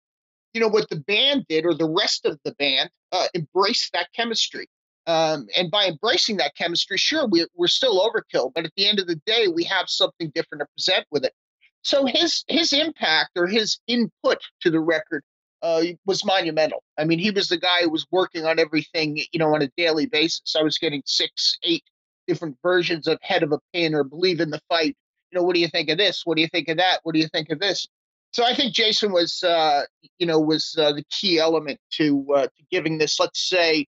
you 0.53 0.61
know, 0.61 0.69
what 0.69 0.89
the 0.89 1.01
band 1.01 1.45
did 1.49 1.65
or 1.65 1.73
the 1.73 1.89
rest 1.89 2.25
of 2.25 2.39
the 2.45 2.53
band 2.53 2.89
uh, 3.11 3.27
embraced 3.35 3.91
that 3.91 4.07
chemistry. 4.15 4.67
Um, 5.07 5.47
and 5.57 5.69
by 5.69 5.87
embracing 5.87 6.37
that 6.37 6.55
chemistry, 6.55 6.97
sure, 6.97 7.27
we, 7.27 7.45
we're 7.53 7.67
still 7.67 7.99
overkill, 7.99 8.53
but 8.55 8.63
at 8.63 8.71
the 8.77 8.87
end 8.87 8.99
of 8.99 9.07
the 9.07 9.19
day, 9.25 9.49
we 9.49 9.65
have 9.65 9.89
something 9.89 10.31
different 10.33 10.61
to 10.61 10.67
present 10.77 11.05
with 11.11 11.25
it. 11.25 11.33
So 11.81 12.05
his 12.05 12.45
his 12.47 12.71
impact 12.71 13.31
or 13.35 13.47
his 13.47 13.79
input 13.87 14.37
to 14.61 14.69
the 14.69 14.79
record 14.79 15.23
uh, 15.61 15.83
was 16.05 16.23
monumental. 16.23 16.83
I 16.97 17.03
mean, 17.03 17.19
he 17.19 17.31
was 17.31 17.49
the 17.49 17.57
guy 17.57 17.81
who 17.81 17.89
was 17.89 18.05
working 18.11 18.45
on 18.45 18.59
everything, 18.59 19.17
you 19.17 19.39
know, 19.39 19.53
on 19.53 19.61
a 19.61 19.69
daily 19.75 20.05
basis. 20.05 20.55
I 20.57 20.63
was 20.63 20.77
getting 20.77 21.01
six, 21.05 21.57
eight 21.63 21.83
different 22.29 22.55
versions 22.61 23.07
of 23.07 23.17
Head 23.21 23.43
of 23.43 23.51
a 23.51 23.59
Pin 23.73 23.95
or 23.95 24.03
Believe 24.03 24.39
in 24.39 24.51
the 24.51 24.61
Fight. 24.69 24.95
You 25.31 25.39
know, 25.39 25.43
what 25.43 25.55
do 25.55 25.59
you 25.59 25.67
think 25.67 25.89
of 25.89 25.97
this? 25.97 26.21
What 26.25 26.35
do 26.35 26.41
you 26.41 26.47
think 26.47 26.69
of 26.69 26.77
that? 26.77 26.99
What 27.03 27.13
do 27.13 27.19
you 27.19 27.27
think 27.27 27.49
of 27.49 27.59
this? 27.59 27.87
So 28.31 28.45
I 28.45 28.53
think 28.53 28.73
Jason 28.73 29.11
was, 29.11 29.43
uh, 29.43 29.83
you 30.19 30.27
know, 30.27 30.39
was 30.39 30.75
uh, 30.77 30.93
the 30.93 31.03
key 31.09 31.39
element 31.39 31.79
to 31.93 32.25
uh, 32.35 32.43
to 32.43 32.63
giving 32.71 32.99
this, 32.99 33.19
let's 33.19 33.49
say, 33.49 33.87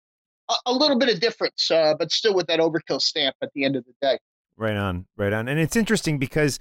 a, 0.49 0.53
a 0.65 0.73
little 0.73 0.97
bit 0.97 1.09
of 1.09 1.19
difference, 1.19 1.69
uh, 1.69 1.93
but 1.97 2.11
still 2.11 2.33
with 2.33 2.47
that 2.47 2.59
overkill 2.59 3.01
stamp 3.01 3.35
at 3.41 3.51
the 3.53 3.63
end 3.63 3.75
of 3.75 3.85
the 3.85 3.93
day. 4.01 4.17
Right 4.57 4.75
on, 4.75 5.05
right 5.15 5.33
on. 5.33 5.47
And 5.47 5.59
it's 5.59 5.75
interesting 5.75 6.17
because 6.17 6.59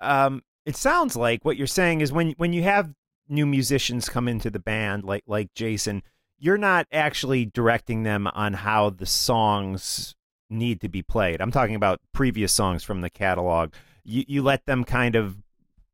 um, 0.00 0.42
it 0.64 0.76
sounds 0.76 1.16
like 1.16 1.44
what 1.44 1.56
you're 1.56 1.66
saying 1.66 2.00
is 2.00 2.12
when 2.12 2.32
when 2.36 2.52
you 2.52 2.62
have 2.62 2.92
new 3.28 3.46
musicians 3.46 4.08
come 4.08 4.28
into 4.28 4.50
the 4.50 4.60
band, 4.60 5.04
like 5.04 5.24
like 5.26 5.52
Jason, 5.54 6.02
you're 6.38 6.58
not 6.58 6.86
actually 6.92 7.44
directing 7.44 8.04
them 8.04 8.28
on 8.28 8.52
how 8.52 8.90
the 8.90 9.06
songs 9.06 10.14
need 10.48 10.80
to 10.80 10.88
be 10.88 11.02
played. 11.02 11.40
I'm 11.40 11.50
talking 11.50 11.74
about 11.74 12.00
previous 12.12 12.52
songs 12.52 12.82
from 12.82 13.00
the 13.00 13.10
catalog. 13.10 13.72
You 14.04 14.24
you 14.26 14.42
let 14.42 14.66
them 14.66 14.84
kind 14.84 15.16
of 15.16 15.36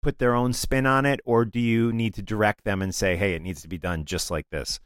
put 0.03 0.19
their 0.19 0.35
own 0.35 0.53
spin 0.53 0.87
on 0.87 1.07
it, 1.07 1.21
or 1.25 1.45
do 1.45 1.61
you 1.61 1.93
need 1.93 2.15
to 2.15 2.23
direct 2.23 2.65
them 2.65 2.83
and 2.83 2.95
say, 2.95 3.17
"Hey, 3.17 3.35
it 3.35 3.43
needs 3.43 3.63
to 3.63 3.69
be 3.69 3.79
done 3.79 4.05
just 4.05 4.31
like 4.31 4.47
this"? 4.51 4.81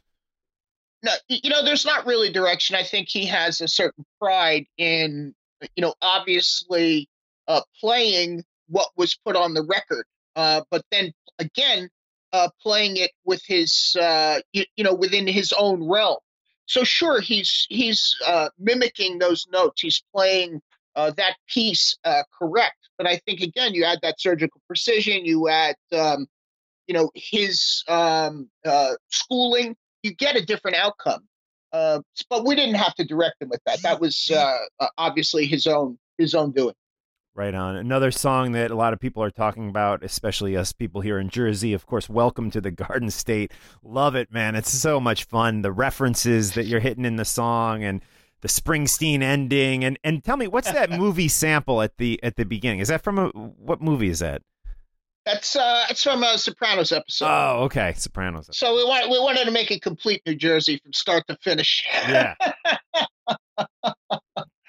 no, 1.03 1.11
you 1.27 1.49
know, 1.49 1.63
there's 1.63 1.85
not 1.85 2.05
really 2.05 2.31
direction. 2.31 2.75
I 2.75 2.83
think 2.83 3.07
he 3.09 3.25
has 3.25 3.61
a 3.61 3.67
certain 3.67 4.05
pride 4.19 4.65
in, 4.77 5.33
you 5.75 5.81
know, 5.81 5.93
obviously 6.01 7.07
uh, 7.47 7.61
playing 7.79 8.43
what 8.67 8.89
was 8.95 9.17
put 9.25 9.35
on 9.35 9.53
the 9.53 9.63
record, 9.63 10.05
uh, 10.35 10.61
but 10.71 10.83
then 10.91 11.13
again, 11.39 11.89
uh, 12.33 12.49
playing 12.61 12.97
it 12.97 13.11
with 13.25 13.41
his, 13.45 13.95
uh, 13.99 14.41
you, 14.51 14.65
you, 14.75 14.83
know, 14.83 14.93
within 14.93 15.27
his 15.27 15.53
own 15.53 15.87
realm. 15.87 16.17
So 16.67 16.83
sure, 16.83 17.19
he's 17.19 17.65
he's 17.69 18.15
uh, 18.25 18.49
mimicking 18.59 19.17
those 19.17 19.47
notes. 19.51 19.81
He's 19.81 20.03
playing 20.13 20.61
uh, 20.95 21.11
that 21.17 21.35
piece 21.49 21.97
correct. 22.39 22.77
But 22.97 23.07
I 23.07 23.17
think 23.25 23.41
again, 23.41 23.73
you 23.73 23.83
add 23.83 23.99
that 24.03 24.19
surgical 24.19 24.61
precision. 24.67 25.25
You 25.25 25.49
add, 25.49 25.75
um, 25.91 26.27
you 26.87 26.93
know, 26.93 27.11
his 27.15 27.83
um, 27.87 28.49
schooling 29.09 29.75
you 30.03 30.15
get 30.15 30.35
a 30.35 30.45
different 30.45 30.77
outcome. 30.77 31.23
Uh, 31.73 31.99
but 32.29 32.45
we 32.45 32.55
didn't 32.55 32.75
have 32.75 32.95
to 32.95 33.03
direct 33.03 33.41
him 33.41 33.49
with 33.49 33.61
that. 33.65 33.81
That 33.81 33.99
was 33.99 34.31
uh, 34.33 34.57
uh, 34.79 34.87
obviously 34.97 35.45
his 35.45 35.67
own 35.67 35.97
his 36.17 36.33
own 36.33 36.51
doing. 36.51 36.73
Right 37.37 37.53
on. 37.53 37.75
Another 37.75 38.09
song 38.09 38.53
that 38.53 38.71
a 38.71 38.75
lot 38.75 38.93
of 38.93 38.99
people 38.99 39.21
are 39.21 39.29
talking 39.29 39.69
about, 39.69 40.03
especially 40.03 40.57
us 40.57 40.73
people 40.73 41.01
here 41.01 41.19
in 41.19 41.29
Jersey. 41.29 41.71
Of 41.71 41.85
course, 41.85 42.09
Welcome 42.09 42.49
to 42.49 42.59
the 42.59 42.71
Garden 42.71 43.11
State. 43.11 43.51
Love 43.83 44.15
it, 44.15 44.31
man. 44.31 44.55
It's 44.55 44.71
so 44.71 44.99
much 44.99 45.25
fun. 45.25 45.61
The 45.61 45.71
references 45.71 46.53
that 46.53 46.65
you're 46.65 46.79
hitting 46.79 47.05
in 47.05 47.17
the 47.17 47.25
song 47.25 47.83
and 47.83 48.01
the 48.41 48.47
Springsteen 48.47 49.21
ending. 49.21 49.83
And 49.83 49.99
and 50.03 50.23
tell 50.23 50.35
me, 50.35 50.47
what's 50.47 50.71
that 50.71 50.89
movie 50.99 51.27
sample 51.27 51.83
at 51.83 51.97
the 51.97 52.19
at 52.23 52.37
the 52.37 52.43
beginning? 52.43 52.79
Is 52.79 52.87
that 52.87 53.03
from 53.03 53.19
a 53.19 53.27
what 53.27 53.83
movie 53.83 54.09
is 54.09 54.17
that? 54.17 54.41
That's 55.23 55.55
uh, 55.55 55.85
it's 55.91 56.01
from 56.01 56.23
a 56.23 56.39
Sopranos 56.39 56.91
episode. 56.91 57.27
Oh, 57.27 57.65
okay, 57.65 57.93
Sopranos. 57.95 58.49
So 58.51 58.75
we 58.75 58.83
wanted 58.83 59.11
we 59.11 59.19
wanted 59.19 59.45
to 59.45 59.51
make 59.51 59.69
it 59.69 59.83
complete 59.83 60.23
New 60.25 60.33
Jersey 60.33 60.79
from 60.81 60.91
start 60.91 61.27
to 61.27 61.37
finish. 61.43 61.85
Yeah. 62.07 62.33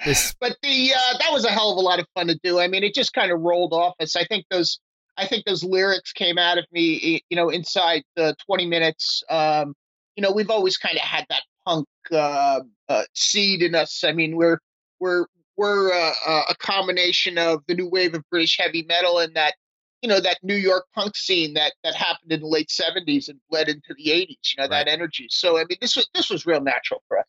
this... 0.08 0.34
But 0.40 0.56
the 0.62 0.92
uh, 0.94 1.18
that 1.18 1.32
was 1.32 1.44
a 1.44 1.50
hell 1.50 1.72
of 1.72 1.78
a 1.78 1.80
lot 1.80 1.98
of 1.98 2.06
fun 2.14 2.28
to 2.28 2.38
do. 2.42 2.58
I 2.58 2.68
mean, 2.68 2.84
it 2.84 2.94
just 2.94 3.12
kind 3.12 3.30
of 3.32 3.40
rolled 3.40 3.72
off 3.72 3.94
us. 4.00 4.16
I 4.16 4.24
think 4.24 4.46
those 4.50 4.78
I 5.16 5.26
think 5.26 5.44
those 5.44 5.64
lyrics 5.64 6.12
came 6.12 6.38
out 6.38 6.58
of 6.58 6.66
me, 6.70 7.22
you 7.28 7.36
know, 7.36 7.48
inside 7.48 8.04
the 8.14 8.36
20 8.46 8.66
minutes. 8.66 9.22
Um, 9.28 9.74
you 10.16 10.22
know, 10.22 10.32
we've 10.32 10.50
always 10.50 10.76
kind 10.76 10.96
of 10.96 11.02
had 11.02 11.26
that 11.28 11.42
punk 11.66 11.86
uh, 12.12 12.60
uh, 12.88 13.02
seed 13.14 13.62
in 13.62 13.74
us. 13.74 14.04
I 14.04 14.12
mean, 14.12 14.36
we're 14.36 14.58
we're 15.00 15.26
we're 15.56 15.92
uh, 15.92 16.42
a 16.48 16.54
combination 16.58 17.36
of 17.36 17.62
the 17.66 17.74
new 17.74 17.88
wave 17.88 18.14
of 18.14 18.22
British 18.30 18.58
heavy 18.58 18.84
metal 18.88 19.18
and 19.18 19.34
that 19.34 19.54
you 20.02 20.08
know 20.08 20.20
that 20.20 20.38
New 20.42 20.54
York 20.54 20.84
punk 20.94 21.16
scene 21.16 21.54
that 21.54 21.72
that 21.82 21.94
happened 21.94 22.30
in 22.30 22.40
the 22.40 22.46
late 22.46 22.68
'70s 22.68 23.28
and 23.28 23.40
led 23.50 23.68
into 23.68 23.94
the 23.96 24.10
'80s. 24.10 24.28
You 24.28 24.36
know 24.58 24.62
right. 24.64 24.70
that 24.70 24.88
energy. 24.88 25.26
So 25.30 25.58
I 25.58 25.64
mean, 25.68 25.78
this 25.80 25.96
was 25.96 26.08
this 26.14 26.30
was 26.30 26.46
real 26.46 26.60
natural 26.60 27.02
for 27.08 27.18
us. 27.18 27.26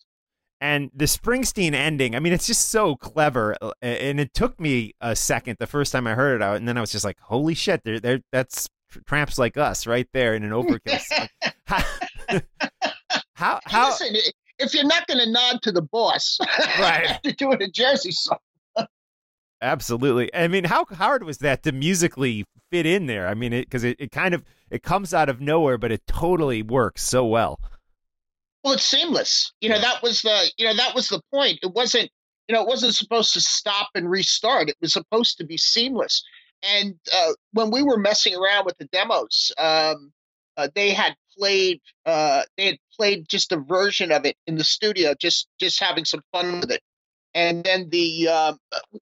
And 0.61 0.91
the 0.93 1.05
Springsteen 1.05 1.73
ending, 1.73 2.15
I 2.15 2.19
mean, 2.19 2.33
it's 2.33 2.47
just 2.47 2.69
so 2.69 2.95
clever. 2.95 3.55
Uh, 3.61 3.71
and 3.81 4.19
it 4.19 4.33
took 4.33 4.59
me 4.59 4.93
a 4.99 5.15
second 5.15 5.55
the 5.59 5.67
first 5.67 5.91
time 5.93 6.05
I 6.05 6.15
heard 6.15 6.35
it 6.35 6.43
out, 6.43 6.57
and 6.57 6.67
then 6.67 6.77
I 6.77 6.81
was 6.81 6.91
just 6.91 7.05
like, 7.05 7.19
"Holy 7.21 7.53
shit! 7.53 7.83
There, 7.83 7.99
there, 7.99 8.19
that's 8.31 8.67
tramps 9.05 9.37
like 9.37 9.55
us 9.55 9.87
right 9.87 10.07
there 10.13 10.35
in 10.35 10.43
an 10.43 10.51
overkill." 10.51 11.29
how, 11.65 11.83
how, 13.33 13.59
how? 13.65 13.89
Listen, 13.89 14.15
if 14.59 14.73
you're 14.73 14.85
not 14.85 15.07
going 15.07 15.19
to 15.19 15.31
nod 15.31 15.61
to 15.61 15.71
the 15.71 15.81
boss, 15.81 16.37
right, 16.79 17.19
to 17.23 17.31
do 17.31 17.51
it 17.53 17.61
a 17.61 17.69
Jersey 17.69 18.11
song. 18.11 18.39
Absolutely. 19.61 20.33
I 20.33 20.47
mean, 20.47 20.63
how 20.63 20.85
hard 20.85 21.23
was 21.23 21.39
that 21.39 21.63
to 21.63 21.71
musically 21.71 22.45
fit 22.71 22.85
in 22.85 23.07
there? 23.07 23.27
I 23.27 23.33
mean, 23.33 23.51
because 23.51 23.83
it, 23.83 23.97
it, 23.99 24.05
it, 24.05 24.11
kind 24.11 24.33
of 24.33 24.45
it 24.69 24.83
comes 24.83 25.13
out 25.13 25.27
of 25.27 25.41
nowhere, 25.41 25.77
but 25.77 25.91
it 25.91 26.07
totally 26.07 26.63
works 26.63 27.03
so 27.03 27.25
well. 27.25 27.59
Well, 28.63 28.73
it's 28.73 28.83
seamless. 28.83 29.53
You 29.61 29.69
know, 29.69 29.79
that 29.79 30.01
was 30.03 30.21
the 30.21 30.51
you 30.57 30.65
know 30.65 30.75
that 30.75 30.95
was 30.95 31.09
the 31.09 31.21
point. 31.33 31.59
It 31.63 31.73
wasn't 31.73 32.09
you 32.47 32.55
know 32.55 32.61
it 32.61 32.67
wasn't 32.67 32.95
supposed 32.95 33.33
to 33.33 33.41
stop 33.41 33.89
and 33.95 34.09
restart. 34.09 34.69
It 34.69 34.77
was 34.81 34.93
supposed 34.93 35.37
to 35.37 35.45
be 35.45 35.57
seamless. 35.57 36.23
And 36.61 36.95
uh, 37.13 37.33
when 37.53 37.71
we 37.71 37.83
were 37.83 37.97
messing 37.97 38.35
around 38.35 38.65
with 38.65 38.77
the 38.77 38.85
demos, 38.85 39.51
um, 39.57 40.11
uh, 40.57 40.67
they 40.75 40.91
had 40.91 41.15
played 41.37 41.79
uh, 42.05 42.43
they 42.57 42.65
had 42.65 42.77
played 42.97 43.29
just 43.29 43.51
a 43.53 43.57
version 43.57 44.11
of 44.11 44.25
it 44.25 44.35
in 44.47 44.57
the 44.57 44.63
studio, 44.63 45.13
just 45.19 45.47
just 45.59 45.79
having 45.79 46.05
some 46.05 46.21
fun 46.33 46.59
with 46.59 46.71
it 46.71 46.81
and 47.33 47.63
then 47.63 47.89
the 47.89 48.27
uh, 48.27 48.53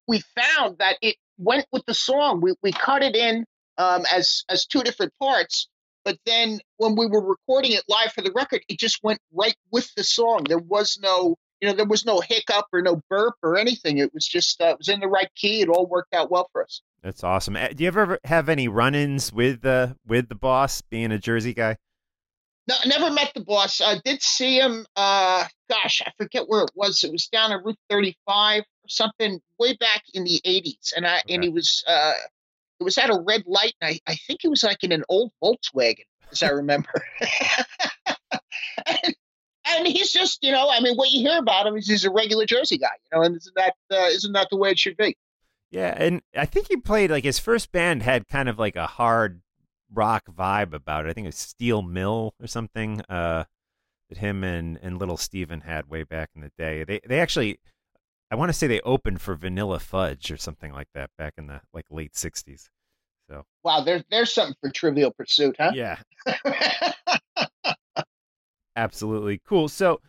we 0.06 0.22
found 0.36 0.78
that 0.78 0.96
it 1.02 1.16
went 1.38 1.66
with 1.72 1.84
the 1.86 1.94
song. 1.94 2.40
We 2.40 2.54
we 2.62 2.72
cut 2.72 3.02
it 3.02 3.16
in 3.16 3.44
um, 3.78 4.04
as 4.14 4.44
as 4.48 4.66
two 4.66 4.82
different 4.82 5.12
parts, 5.20 5.68
but 6.08 6.16
then 6.24 6.58
when 6.78 6.96
we 6.96 7.06
were 7.06 7.20
recording 7.20 7.72
it 7.72 7.82
live 7.86 8.12
for 8.14 8.22
the 8.22 8.32
record, 8.34 8.62
it 8.66 8.78
just 8.78 9.00
went 9.02 9.20
right 9.30 9.54
with 9.70 9.94
the 9.94 10.02
song. 10.02 10.44
There 10.48 10.56
was 10.56 10.98
no 11.02 11.36
you 11.60 11.68
know 11.68 11.74
there 11.74 11.84
was 11.84 12.06
no 12.06 12.22
hiccup 12.26 12.64
or 12.72 12.80
no 12.80 13.02
burp 13.10 13.34
or 13.42 13.58
anything. 13.58 13.98
It 13.98 14.14
was 14.14 14.26
just 14.26 14.62
uh, 14.62 14.68
it 14.68 14.78
was 14.78 14.88
in 14.88 15.00
the 15.00 15.06
right 15.06 15.28
key. 15.36 15.60
It 15.60 15.68
all 15.68 15.86
worked 15.86 16.14
out 16.14 16.30
well 16.30 16.48
for 16.50 16.62
us. 16.62 16.80
That's 17.02 17.22
awesome. 17.22 17.56
Eh, 17.56 17.74
do 17.74 17.84
you 17.84 17.88
ever 17.88 18.18
have 18.24 18.48
any 18.48 18.68
run-ins 18.68 19.34
with 19.34 19.60
the 19.60 19.96
with 20.06 20.30
the 20.30 20.34
boss, 20.34 20.80
being 20.80 21.12
a 21.12 21.18
Jersey 21.18 21.52
guy? 21.52 21.76
No, 22.66 22.74
never 22.86 23.10
met 23.10 23.32
the 23.34 23.44
boss. 23.44 23.82
I 23.82 24.00
did 24.02 24.22
see 24.22 24.58
him. 24.58 24.86
Uh, 24.96 25.44
gosh, 25.68 26.00
I 26.06 26.10
forget 26.16 26.44
where 26.48 26.62
it 26.62 26.70
was. 26.74 27.04
It 27.04 27.12
was 27.12 27.26
down 27.26 27.52
on 27.52 27.62
Route 27.62 27.78
35 27.90 28.60
or 28.60 28.64
something 28.88 29.40
way 29.58 29.76
back 29.76 30.04
in 30.14 30.24
the 30.24 30.40
80s, 30.42 30.94
and 30.96 31.06
I 31.06 31.18
okay. 31.18 31.34
and 31.34 31.44
he 31.44 31.50
was 31.50 31.84
uh, 31.86 32.14
it 32.80 32.84
was 32.84 32.98
at 32.98 33.10
a 33.10 33.22
red 33.26 33.44
light, 33.46 33.74
and 33.80 33.90
I, 33.90 34.00
I 34.12 34.14
think 34.14 34.40
he 34.42 34.48
was 34.48 34.62
like 34.62 34.84
in 34.84 34.92
an 34.92 35.04
old 35.08 35.32
Volkswagen, 35.42 36.04
as 36.30 36.42
I 36.42 36.50
remember. 36.50 36.90
and, 38.86 39.14
and, 39.66 39.86
he's 39.86 40.12
just, 40.12 40.42
you 40.42 40.52
know, 40.52 40.68
I 40.70 40.80
mean, 40.80 40.96
what 40.96 41.10
you 41.10 41.20
hear 41.20 41.38
about 41.38 41.66
him 41.66 41.76
is 41.76 41.88
he's 41.88 42.04
a 42.04 42.10
regular 42.10 42.46
Jersey 42.46 42.78
guy, 42.78 42.88
you 43.10 43.18
know, 43.18 43.24
and 43.24 43.36
isn't 43.36 43.54
that 43.56 43.74
uh, 43.92 44.08
isn't 44.10 44.32
that 44.32 44.48
the 44.50 44.56
way 44.56 44.70
it 44.70 44.78
should 44.78 44.96
be? 44.96 45.16
Yeah, 45.70 45.94
and 45.96 46.22
I 46.36 46.46
think 46.46 46.68
he 46.68 46.76
played 46.76 47.10
like 47.10 47.24
his 47.24 47.38
first 47.38 47.72
band 47.72 48.02
had 48.02 48.26
kind 48.28 48.48
of 48.48 48.58
like 48.58 48.76
a 48.76 48.86
hard 48.86 49.42
rock 49.92 50.24
vibe 50.26 50.72
about 50.72 51.06
it. 51.06 51.10
I 51.10 51.12
think 51.12 51.26
it 51.26 51.28
was 51.28 51.36
Steel 51.36 51.82
Mill 51.82 52.34
or 52.40 52.46
something 52.46 53.02
uh, 53.02 53.44
that 54.08 54.18
him 54.18 54.44
and, 54.44 54.78
and 54.82 54.98
Little 54.98 55.16
Steven 55.16 55.62
had 55.62 55.90
way 55.90 56.04
back 56.04 56.30
in 56.34 56.40
the 56.40 56.52
day. 56.56 56.84
They 56.84 57.00
they 57.06 57.20
actually 57.20 57.58
I 58.30 58.36
want 58.36 58.50
to 58.50 58.52
say 58.52 58.66
they 58.66 58.80
opened 58.80 59.20
for 59.20 59.34
Vanilla 59.34 59.78
Fudge 59.78 60.30
or 60.30 60.36
something 60.36 60.72
like 60.72 60.88
that 60.94 61.10
back 61.16 61.34
in 61.38 61.46
the 61.46 61.60
like 61.72 61.86
late 61.90 62.12
'60s. 62.12 62.68
So 63.28 63.44
wow, 63.62 63.80
there's 63.80 64.02
there's 64.10 64.32
something 64.32 64.56
for 64.60 64.70
Trivial 64.70 65.12
Pursuit, 65.12 65.56
huh? 65.58 65.72
Yeah. 65.74 65.98
Absolutely 68.76 69.40
cool. 69.44 69.68
So 69.68 70.00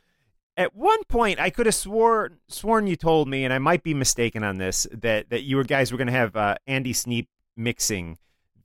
at 0.58 0.76
one 0.76 1.04
point 1.06 1.40
I 1.40 1.50
could 1.50 1.66
have 1.66 1.76
swore 1.76 2.32
sworn 2.48 2.88
you 2.88 2.96
told 2.96 3.28
me, 3.28 3.46
and 3.46 3.54
I 3.54 3.60
might 3.60 3.84
be 3.84 3.94
mistaken 3.94 4.44
on 4.44 4.58
this, 4.58 4.86
that 4.92 5.30
that 5.30 5.44
you 5.44 5.64
guys 5.64 5.92
were 5.92 5.98
going 5.98 6.08
to 6.08 6.14
have 6.14 6.36
uh, 6.36 6.56
Andy 6.68 6.94
Sneap 6.94 7.30
mixing 7.56 8.18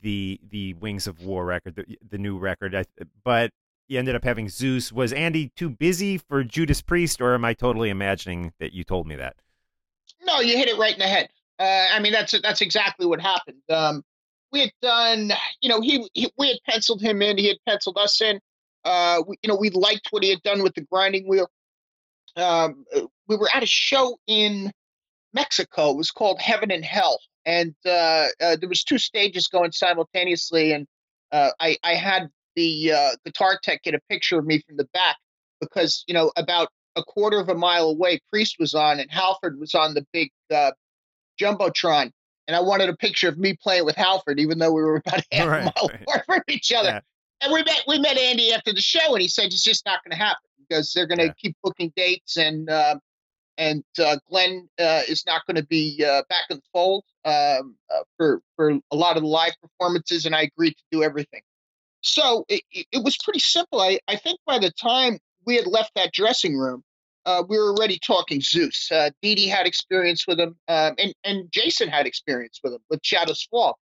the 0.02 0.40
the 0.48 0.74
Wings 0.74 1.06
of 1.06 1.20
War 1.20 1.44
record, 1.44 1.76
the, 1.76 1.98
the 2.08 2.18
new 2.18 2.38
record. 2.38 2.74
I, 2.74 2.84
but 3.24 3.50
you 3.88 3.98
ended 3.98 4.16
up 4.16 4.24
having 4.24 4.48
Zeus. 4.48 4.92
Was 4.92 5.12
Andy 5.12 5.52
too 5.56 5.70
busy 5.70 6.18
for 6.18 6.42
Judas 6.42 6.82
Priest, 6.82 7.20
or 7.20 7.34
am 7.34 7.44
I 7.44 7.54
totally 7.54 7.90
imagining 7.90 8.52
that 8.58 8.72
you 8.72 8.84
told 8.84 9.06
me 9.06 9.14
that? 9.16 9.36
No, 10.24 10.40
you 10.40 10.56
hit 10.56 10.68
it 10.68 10.78
right 10.78 10.92
in 10.92 10.98
the 10.98 11.06
head. 11.06 11.28
Uh, 11.58 11.86
I 11.92 12.00
mean, 12.00 12.12
that's 12.12 12.34
that's 12.42 12.60
exactly 12.60 13.06
what 13.06 13.20
happened. 13.20 13.62
Um, 13.70 14.02
we 14.54 14.60
had 14.60 14.72
done, 14.80 15.32
you 15.60 15.68
know, 15.68 15.80
he, 15.80 16.08
he, 16.14 16.30
we 16.38 16.48
had 16.48 16.58
penciled 16.68 17.02
him 17.02 17.20
in, 17.20 17.36
he 17.36 17.48
had 17.48 17.58
penciled 17.66 17.98
us 17.98 18.20
in. 18.20 18.40
Uh, 18.84 19.22
we, 19.26 19.36
you 19.42 19.48
know, 19.48 19.56
we 19.56 19.70
liked 19.70 20.08
what 20.10 20.22
he 20.22 20.30
had 20.30 20.42
done 20.42 20.62
with 20.62 20.74
the 20.74 20.82
grinding 20.82 21.28
wheel. 21.28 21.48
Um, 22.36 22.84
we 23.28 23.36
were 23.36 23.48
at 23.52 23.62
a 23.62 23.66
show 23.66 24.16
in 24.26 24.70
Mexico. 25.32 25.90
It 25.90 25.96
was 25.96 26.10
called 26.10 26.40
Heaven 26.40 26.70
and 26.70 26.84
Hell, 26.84 27.18
and 27.44 27.74
uh, 27.84 28.26
uh, 28.40 28.56
there 28.56 28.68
was 28.68 28.84
two 28.84 28.98
stages 28.98 29.48
going 29.48 29.72
simultaneously. 29.72 30.72
And 30.72 30.86
uh, 31.32 31.50
I, 31.60 31.76
I 31.82 31.94
had 31.94 32.28
the 32.56 32.92
uh, 32.92 33.10
guitar 33.24 33.58
tech 33.62 33.82
get 33.82 33.94
a 33.94 34.00
picture 34.08 34.38
of 34.38 34.46
me 34.46 34.62
from 34.66 34.76
the 34.76 34.88
back 34.92 35.16
because 35.60 36.04
you 36.06 36.14
know 36.14 36.32
about 36.36 36.68
a 36.96 37.02
quarter 37.02 37.38
of 37.38 37.48
a 37.48 37.54
mile 37.54 37.88
away, 37.88 38.20
Priest 38.30 38.56
was 38.58 38.74
on, 38.74 39.00
and 39.00 39.10
Halford 39.10 39.58
was 39.58 39.74
on 39.74 39.94
the 39.94 40.06
big 40.12 40.30
uh, 40.52 40.72
jumbotron 41.40 42.10
and 42.46 42.56
I 42.56 42.60
wanted 42.60 42.88
a 42.88 42.96
picture 42.96 43.28
of 43.28 43.38
me 43.38 43.54
playing 43.54 43.84
with 43.84 43.96
Halford, 43.96 44.38
even 44.38 44.58
though 44.58 44.72
we 44.72 44.82
were 44.82 44.96
about 45.06 45.22
half 45.32 45.48
right, 45.48 45.60
a 45.60 45.64
mile 45.64 45.88
right. 45.88 46.02
apart 46.02 46.24
from 46.26 46.42
each 46.48 46.72
other. 46.72 46.88
Yeah. 46.88 47.00
And 47.40 47.52
we 47.52 47.62
met 47.62 47.82
we 47.86 47.98
met 47.98 48.16
Andy 48.16 48.52
after 48.52 48.72
the 48.72 48.80
show, 48.80 49.12
and 49.12 49.20
he 49.20 49.28
said 49.28 49.46
it's 49.46 49.62
just 49.62 49.84
not 49.84 50.02
going 50.04 50.12
to 50.12 50.24
happen 50.24 50.42
because 50.58 50.92
they're 50.92 51.06
going 51.06 51.18
to 51.18 51.26
yeah. 51.26 51.32
keep 51.36 51.56
booking 51.62 51.92
dates, 51.94 52.36
and 52.36 52.70
uh, 52.70 52.96
and 53.58 53.84
uh, 53.98 54.16
Glenn 54.30 54.68
uh, 54.78 55.02
is 55.08 55.24
not 55.26 55.44
going 55.46 55.56
to 55.56 55.66
be 55.66 56.02
uh, 56.06 56.22
back 56.28 56.44
in 56.48 56.56
the 56.56 56.62
fold 56.72 57.04
um, 57.24 57.76
uh, 57.92 58.02
for 58.16 58.40
for 58.56 58.70
a 58.70 58.96
lot 58.96 59.16
of 59.16 59.24
the 59.24 59.28
live 59.28 59.52
performances, 59.60 60.24
and 60.24 60.34
I 60.34 60.42
agreed 60.42 60.72
to 60.72 60.84
do 60.90 61.02
everything. 61.02 61.42
So 62.00 62.44
it, 62.48 62.62
it 62.70 63.02
was 63.02 63.16
pretty 63.16 63.40
simple. 63.40 63.80
I, 63.80 63.98
I 64.08 64.16
think 64.16 64.38
by 64.46 64.58
the 64.58 64.70
time 64.70 65.18
we 65.46 65.56
had 65.56 65.66
left 65.66 65.92
that 65.94 66.12
dressing 66.12 66.56
room, 66.56 66.82
uh, 67.26 67.42
we 67.48 67.58
were 67.58 67.70
already 67.70 67.98
talking 67.98 68.40
Zeus. 68.40 68.90
Uh, 68.90 69.10
Dee 69.22 69.34
Dee 69.34 69.48
had 69.48 69.66
experience 69.66 70.26
with 70.26 70.38
him, 70.38 70.56
um, 70.68 70.94
and 70.98 71.14
and 71.24 71.50
Jason 71.50 71.88
had 71.88 72.06
experience 72.06 72.60
with 72.62 72.74
him 72.74 72.80
with 72.90 73.00
Shadows 73.02 73.46
Fall. 73.50 73.78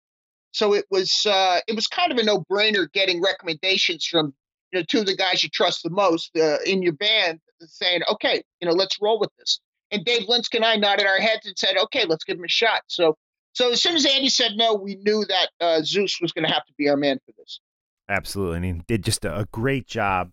So 0.53 0.75
it 0.75 0.85
was 0.91 1.27
uh, 1.27 1.61
it 1.67 1.75
was 1.75 1.87
kind 1.87 2.13
of 2.13 2.19
a 2.19 2.23
no 2.23 2.45
brainer 2.51 2.91
getting 2.93 3.23
recommendations 3.23 4.07
from 4.07 4.35
you 4.71 4.79
know 4.79 4.85
two 4.89 5.01
of 5.01 5.07
the 5.07 5.17
guys 5.17 5.43
you 5.43 5.49
trust 5.49 5.83
the 5.83 5.91
most 5.91 6.31
uh, 6.37 6.59
in 6.65 6.83
your 6.83 6.93
band, 6.93 7.41
saying, 7.61 8.03
okay, 8.11 8.43
you 8.61 8.69
know, 8.69 8.75
let's 8.75 8.99
roll 9.01 9.19
with 9.19 9.31
this. 9.39 9.61
And 9.91 10.05
Dave 10.05 10.23
Linsk 10.23 10.55
and 10.55 10.65
I 10.65 10.77
nodded 10.77 11.07
our 11.07 11.19
heads 11.19 11.47
and 11.47 11.59
said, 11.59 11.77
okay, 11.77 12.07
let's 12.07 12.25
give 12.25 12.39
him 12.39 12.45
a 12.45 12.49
shot. 12.49 12.83
So 12.87 13.17
so 13.55 13.73
as 13.73 13.83
soon 13.83 13.97
as 13.97 14.07
Andy 14.07 14.29
said 14.29 14.53
no, 14.57 14.75
we 14.75 14.97
knew 14.97 15.25
that 15.27 15.51
uh, 15.61 15.83
Zeus 15.83 16.19
was 16.21 16.33
going 16.33 16.47
to 16.47 16.53
have 16.53 16.65
to 16.67 16.73
be 16.79 16.89
our 16.89 16.97
man 16.97 17.19
for 17.27 17.33
this. 17.37 17.61
Absolutely, 18.09 18.57
and 18.57 18.65
he 18.65 18.73
did 18.87 19.05
just 19.05 19.25
a, 19.25 19.41
a 19.41 19.45
great 19.47 19.87
job. 19.87 20.33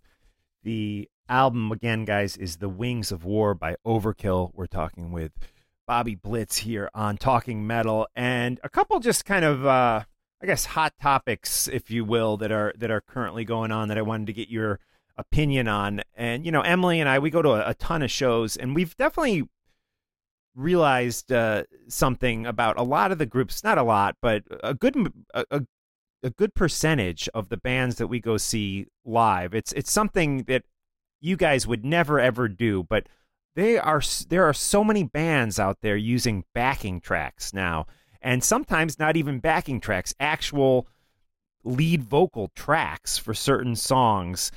The 0.64 1.10
album 1.30 1.72
again, 1.72 2.06
guys, 2.06 2.36
is 2.36 2.58
The 2.58 2.68
Wings 2.68 3.12
of 3.12 3.24
War 3.24 3.54
by 3.54 3.76
Overkill. 3.86 4.52
We're 4.54 4.66
talking 4.66 5.12
with 5.12 5.32
Bobby 5.88 6.16
Blitz 6.16 6.58
here 6.58 6.90
on 6.94 7.18
Talking 7.18 7.66
Metal, 7.66 8.08
and 8.16 8.60
a 8.64 8.70
couple 8.70 9.00
just 9.00 9.26
kind 9.26 9.46
of, 9.46 9.66
uh, 9.66 10.04
I 10.42 10.46
guess, 10.46 10.66
hot 10.66 10.94
topics, 11.02 11.68
if 11.68 11.90
you 11.90 12.04
will, 12.04 12.38
that 12.38 12.52
are 12.52 12.74
that 12.78 12.92
are 12.92 13.02
currently 13.02 13.46
going 13.46 13.72
on 13.72 13.88
that 13.88 13.98
I 13.98 14.02
wanted 14.02 14.28
to 14.28 14.34
get 14.34 14.50
your 14.50 14.80
opinion 15.18 15.68
on. 15.68 16.02
And 16.16 16.46
you 16.46 16.52
know, 16.52 16.62
Emily 16.62 17.00
and 17.00 17.08
I, 17.08 17.20
we 17.20 17.30
go 17.30 17.42
to 17.42 17.52
a, 17.52 17.70
a 17.70 17.74
ton 17.76 18.02
of 18.02 18.12
shows, 18.12 18.58
and 18.58 18.76
we've 18.76 18.96
definitely 18.98 19.48
realized 20.56 21.32
uh, 21.32 21.64
something 21.88 22.46
about 22.46 22.78
a 22.78 22.84
lot 22.84 23.12
of 23.12 23.18
the 23.18 23.26
groups. 23.26 23.64
Not 23.64 23.78
a 23.78 23.84
lot, 23.84 24.16
but 24.22 24.44
a 24.64 24.74
good 24.74 24.96
a, 25.34 25.46
a 25.52 25.62
a 26.22 26.30
good 26.30 26.54
percentage 26.54 27.30
of 27.34 27.50
the 27.50 27.58
bands 27.58 27.96
that 27.96 28.08
we 28.08 28.20
go 28.20 28.38
see 28.38 28.88
live. 29.06 29.54
It's 29.54 29.72
it's 29.74 29.92
something 29.92 30.44
that 30.44 30.64
you 31.22 31.36
guys 31.36 31.68
would 31.68 31.86
never 31.86 32.20
ever 32.20 32.48
do, 32.48 32.84
but 32.84 33.08
they 33.56 33.78
are 33.78 34.02
there 34.30 34.46
are 34.46 34.54
so 34.54 34.84
many 34.84 35.04
bands 35.04 35.60
out 35.60 35.80
there 35.82 35.98
using 35.98 36.46
backing 36.54 37.02
tracks 37.02 37.54
now, 37.54 37.88
and 38.22 38.44
sometimes 38.44 39.00
not 39.00 39.18
even 39.18 39.40
backing 39.40 39.80
tracks, 39.80 40.14
actual 40.20 40.88
lead 41.64 42.04
vocal 42.04 42.52
tracks 42.56 43.18
for 43.18 43.34
certain 43.34 43.76
songs. 43.76 44.52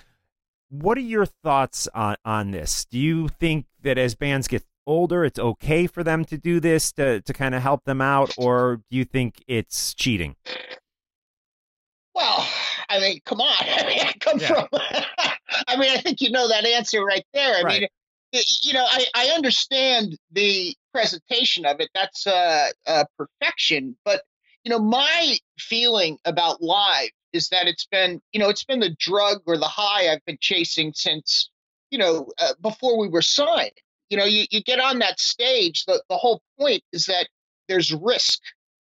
What 0.69 0.97
are 0.99 1.03
your 1.03 1.27
thoughts 1.27 1.89
on 1.95 2.17
on 2.25 2.51
this? 2.51 2.85
Do 2.85 2.99
you 2.99 3.29
think 3.29 3.67
that 3.83 3.99
as 3.99 4.15
bands 4.15 4.49
get 4.49 4.65
older, 4.87 5.25
it's 5.25 5.39
okay 5.39 5.87
for 5.87 6.03
them 6.03 6.25
to 6.27 6.39
do 6.39 6.61
this 6.61 6.93
to 6.93 7.21
to 7.23 7.33
kind 7.33 7.55
of 7.55 7.63
help 7.63 7.85
them 7.85 8.01
out, 8.01 8.35
or 8.39 8.83
do 8.91 8.97
you 8.97 9.05
think 9.05 9.43
it's 9.47 9.95
cheating? 9.95 10.37
Well, 12.15 12.47
I 12.93 13.01
mean, 13.01 13.21
come 13.25 13.41
on. 13.41 13.57
I 13.61 13.87
mean, 13.87 14.01
I 14.01 14.13
come 14.21 14.39
yeah. 14.39 14.49
from. 14.49 14.69
I 15.69 15.77
mean, 15.77 15.91
I 15.91 16.01
think 16.01 16.21
you 16.21 16.31
know 16.31 16.49
that 16.49 16.67
answer 16.67 17.05
right 17.05 17.25
there. 17.33 17.57
I 17.57 17.63
right. 17.63 17.81
mean, 17.81 17.89
you 18.63 18.73
know, 18.73 18.87
I, 18.89 19.07
I 19.15 19.27
understand 19.29 20.17
the 20.31 20.75
presentation 20.93 21.67
of 21.67 21.81
it. 21.81 21.89
That's 21.95 22.27
uh, 22.27 22.69
uh, 22.87 23.05
perfection. 23.17 23.97
But 24.05 24.23
you 24.65 24.71
know, 24.71 24.79
my 24.79 25.37
feeling 25.59 26.19
about 26.25 26.63
live 26.63 27.11
is 27.33 27.49
that 27.49 27.67
it's 27.67 27.87
been, 27.87 28.21
you 28.33 28.41
know, 28.41 28.49
it's 28.49 28.65
been 28.65 28.81
the 28.81 28.95
drug 28.99 29.41
or 29.47 29.57
the 29.57 29.67
high 29.67 30.13
I've 30.13 30.25
been 30.27 30.39
chasing 30.41 30.93
since, 30.95 31.51
you 31.91 31.99
know, 31.99 32.31
uh, 32.39 32.53
before 32.61 32.99
we 32.99 33.09
were 33.09 33.23
signed. 33.23 33.73
You 34.11 34.19
know, 34.19 34.25
you, 34.25 34.45
you 34.51 34.63
get 34.63 34.79
on 34.79 34.99
that 34.99 35.19
stage. 35.19 35.85
The 35.87 36.03
the 36.09 36.17
whole 36.17 36.43
point 36.59 36.83
is 36.93 37.07
that 37.07 37.29
there's 37.69 37.93
risk. 37.95 38.41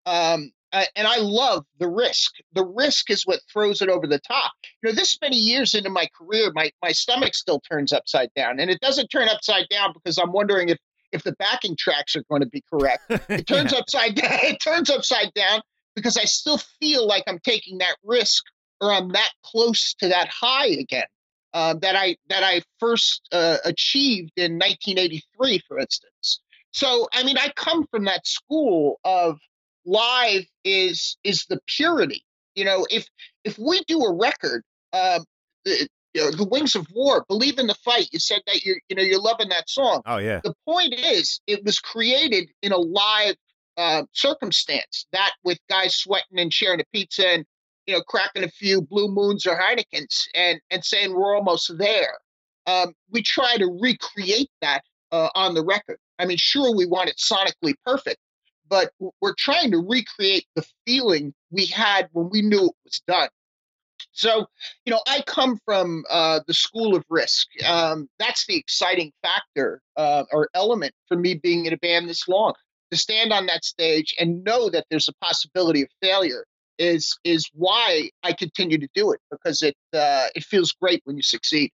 Um, 0.05 0.53
uh, 0.75 0.85
and 0.97 1.07
I 1.07 1.19
love 1.19 1.65
the 1.79 1.89
risk. 1.89 2.33
The 2.53 2.65
risk 2.65 3.09
is 3.09 3.25
what 3.25 3.39
throws 3.51 3.81
it 3.81 3.89
over 3.89 4.09
the 4.09 4.19
top. 4.19 4.53
You 4.83 4.91
know, 4.91 4.95
this 4.95 5.17
many 5.23 5.37
years 5.37 5.73
into 5.73 5.89
my 5.89 6.09
career, 6.19 6.51
my 6.53 6.73
my 6.83 6.91
stomach 6.91 7.35
still 7.35 7.61
turns 7.61 7.93
upside 7.93 8.31
down, 8.35 8.59
and 8.59 8.69
it 8.69 8.81
doesn't 8.81 9.07
turn 9.07 9.29
upside 9.29 9.69
down 9.69 9.93
because 9.95 10.19
I'm 10.19 10.33
wondering 10.33 10.71
if 10.71 10.79
if 11.13 11.23
the 11.23 11.33
backing 11.39 11.77
tracks 11.77 12.17
are 12.17 12.25
going 12.29 12.43
to 12.43 12.49
be 12.49 12.63
correct. 12.69 13.05
It 13.31 13.47
turns 13.47 13.73
yeah. 13.73 13.79
upside 13.79 14.17
down. 14.17 14.33
It 14.43 14.61
turns 14.61 14.91
upside 14.91 15.33
down 15.33 15.63
because 15.95 16.17
I 16.17 16.25
still 16.25 16.59
feel 16.81 17.07
like 17.07 17.23
I'm 17.29 17.39
taking 17.39 17.79
that 17.79 17.97
risk, 18.03 18.43
or 18.81 18.93
I'm 18.93 19.13
that 19.13 19.31
close 19.45 19.95
to 20.01 20.09
that 20.09 20.29
high 20.29 20.67
again. 20.67 21.07
Uh, 21.53 21.75
that 21.83 21.95
I 21.95 22.17
that 22.31 22.43
I 22.43 22.63
first 22.81 23.29
uh, 23.31 23.59
achieved 23.65 24.33
in 24.37 24.55
1983, 24.55 25.61
for 25.69 25.79
instance. 25.79 26.41
So, 26.73 27.07
I 27.13 27.23
mean, 27.23 27.39
I 27.39 27.53
come 27.55 27.87
from 27.87 28.07
that 28.07 28.27
school 28.27 28.99
of 29.05 29.39
live 29.85 30.45
is 30.65 31.17
is 31.25 31.47
the 31.49 31.61
purity. 31.67 32.25
You 32.55 32.65
know, 32.65 32.87
if 32.91 33.07
if 33.45 33.59
we 33.59 33.83
do 33.85 34.01
a 34.01 34.15
record, 34.15 34.63
um, 34.93 35.25
the, 35.65 35.89
you 36.15 36.23
know, 36.23 36.31
the 36.31 36.45
Wings 36.45 36.77
of 36.77 36.87
War, 36.95 37.25
believe 37.29 37.59
in 37.59 37.67
the 37.67 37.75
fight. 37.75 38.09
You 38.13 38.19
said 38.19 38.41
that 38.47 38.65
you're 38.65 38.79
you 38.89 38.97
know 38.97 39.03
you're 39.03 39.21
loving 39.21 39.49
that 39.49 39.69
song. 39.69 40.03
Oh 40.07 40.19
yeah. 40.19 40.41
The 40.43 40.55
point 40.67 40.95
is, 40.95 41.41
it 41.47 41.65
was 41.65 41.79
created 41.79 42.51
in 42.63 42.73
a 42.73 42.79
live 42.79 43.37
uh, 43.77 44.05
circumstance. 44.13 45.07
That 45.13 45.33
with 45.43 45.59
guys 45.69 45.97
sweating 45.97 46.39
and 46.39 46.53
sharing 46.53 46.81
a 46.81 46.85
pizza 46.93 47.29
and 47.29 47.45
you 47.87 47.95
know 47.95 48.03
cracking 48.03 48.45
a 48.45 48.49
few 48.49 48.83
Blue 48.83 49.09
Moons 49.09 49.47
or 49.47 49.59
Heinekens 49.59 50.29
and 50.35 50.61
and 50.71 50.85
saying 50.85 51.13
we're 51.15 51.35
almost 51.35 51.77
there. 51.77 52.19
Um, 52.67 52.95
we 53.11 53.23
try 53.23 53.57
to 53.59 53.79
recreate 53.81 54.49
that 54.63 54.83
uh, 55.13 55.29
on 55.35 55.55
the 55.55 55.63
record. 55.63 55.99
I 56.19 56.27
mean, 56.27 56.39
sure, 56.39 56.75
we 56.75 56.87
want 56.87 57.11
it 57.11 57.17
sonically 57.17 57.75
perfect, 57.85 58.19
but 58.75 58.91
we're 59.21 59.37
trying 59.39 59.71
to 59.71 59.79
recreate 59.79 60.47
the 60.57 60.67
feeling 60.85 61.33
we 61.53 61.65
had 61.65 62.09
when 62.11 62.29
we 62.29 62.43
knew 62.43 62.67
it 62.67 62.75
was 62.85 63.01
done. 63.07 63.29
So, 64.11 64.47
you 64.85 64.93
know, 64.93 65.01
I 65.07 65.23
come 65.29 65.61
from 65.65 66.03
uh, 66.11 66.41
the 66.49 66.55
school 66.55 66.97
of 66.97 67.05
risk. 67.09 67.47
Um, 67.65 68.09
that's 68.19 68.47
the 68.47 68.57
exciting 68.57 69.13
factor 69.23 69.81
uh, 69.97 70.25
or 70.33 70.49
element 70.55 70.93
for 71.07 71.17
me 71.17 71.35
being 71.35 71.67
in 71.67 71.73
a 71.73 71.77
band 71.77 72.09
this 72.09 72.27
long. 72.27 72.55
To 72.91 72.99
stand 72.99 73.33
on 73.33 73.47
that 73.47 73.65
stage 73.65 74.13
and 74.19 74.43
know 74.43 74.69
that 74.71 74.87
there's 74.91 75.09
a 75.09 75.15
possibility 75.25 75.83
of 75.83 75.89
failure 76.03 76.45
is 76.77 77.17
is 77.23 77.49
why 77.55 78.11
I 78.25 78.33
continue 78.33 78.79
to 78.79 78.89
do 78.93 79.13
it 79.13 79.21
because 79.31 79.63
it 79.63 79.77
uh, 79.93 80.27
it 80.35 80.45
feels 80.45 80.73
great 80.73 81.01
when 81.05 81.17
you 81.17 81.23
succeed. 81.23 81.71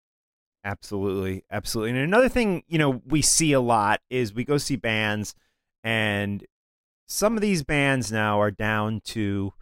Absolutely, 0.64 1.44
absolutely. 1.50 1.92
And 1.92 2.00
another 2.00 2.28
thing, 2.28 2.64
you 2.66 2.78
know, 2.78 3.02
we 3.06 3.22
see 3.22 3.52
a 3.52 3.60
lot 3.60 4.00
is 4.10 4.34
we 4.34 4.44
go 4.44 4.58
see 4.58 4.74
bands 4.74 5.36
and 5.84 6.44
some 7.08 7.34
of 7.36 7.40
these 7.40 7.64
bands 7.64 8.12
now 8.12 8.40
are 8.40 8.50
down 8.50 9.00
to, 9.06 9.52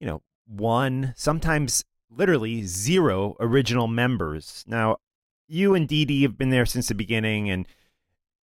you 0.00 0.06
know, 0.06 0.22
one, 0.46 1.12
sometimes 1.16 1.84
literally 2.08 2.62
zero 2.62 3.36
original 3.40 3.88
members. 3.88 4.64
Now, 4.66 4.98
you 5.48 5.74
and 5.74 5.88
Dee 5.88 6.04
Dee 6.04 6.22
have 6.22 6.38
been 6.38 6.50
there 6.50 6.64
since 6.64 6.88
the 6.88 6.94
beginning, 6.94 7.50
and 7.50 7.66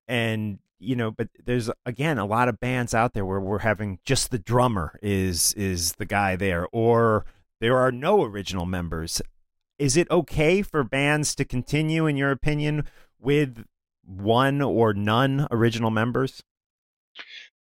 and 0.08 0.60
you 0.78 0.96
know, 0.96 1.10
but 1.10 1.30
there's 1.44 1.70
again 1.86 2.18
a 2.18 2.26
lot 2.26 2.50
of 2.50 2.60
bands 2.60 2.94
out 2.94 3.14
there 3.14 3.26
where 3.26 3.40
we're 3.40 3.60
having 3.60 4.00
just 4.06 4.30
the 4.30 4.40
drummer 4.40 5.00
is 5.02 5.54
is 5.54 5.94
the 5.94 6.06
guy 6.06 6.36
there, 6.36 6.68
or 6.72 7.26
there 7.62 7.78
are 7.78 7.92
no 7.92 8.24
original 8.24 8.66
members. 8.66 9.22
Is 9.78 9.96
it 9.96 10.12
okay 10.12 10.62
for 10.62 10.84
bands 10.84 11.34
to 11.36 11.46
continue, 11.46 12.06
in 12.06 12.18
your 12.18 12.32
opinion, 12.32 12.86
with 13.18 13.66
one 14.06 14.62
or 14.62 14.94
none 14.94 15.48
original 15.50 15.90
members? 15.90 16.44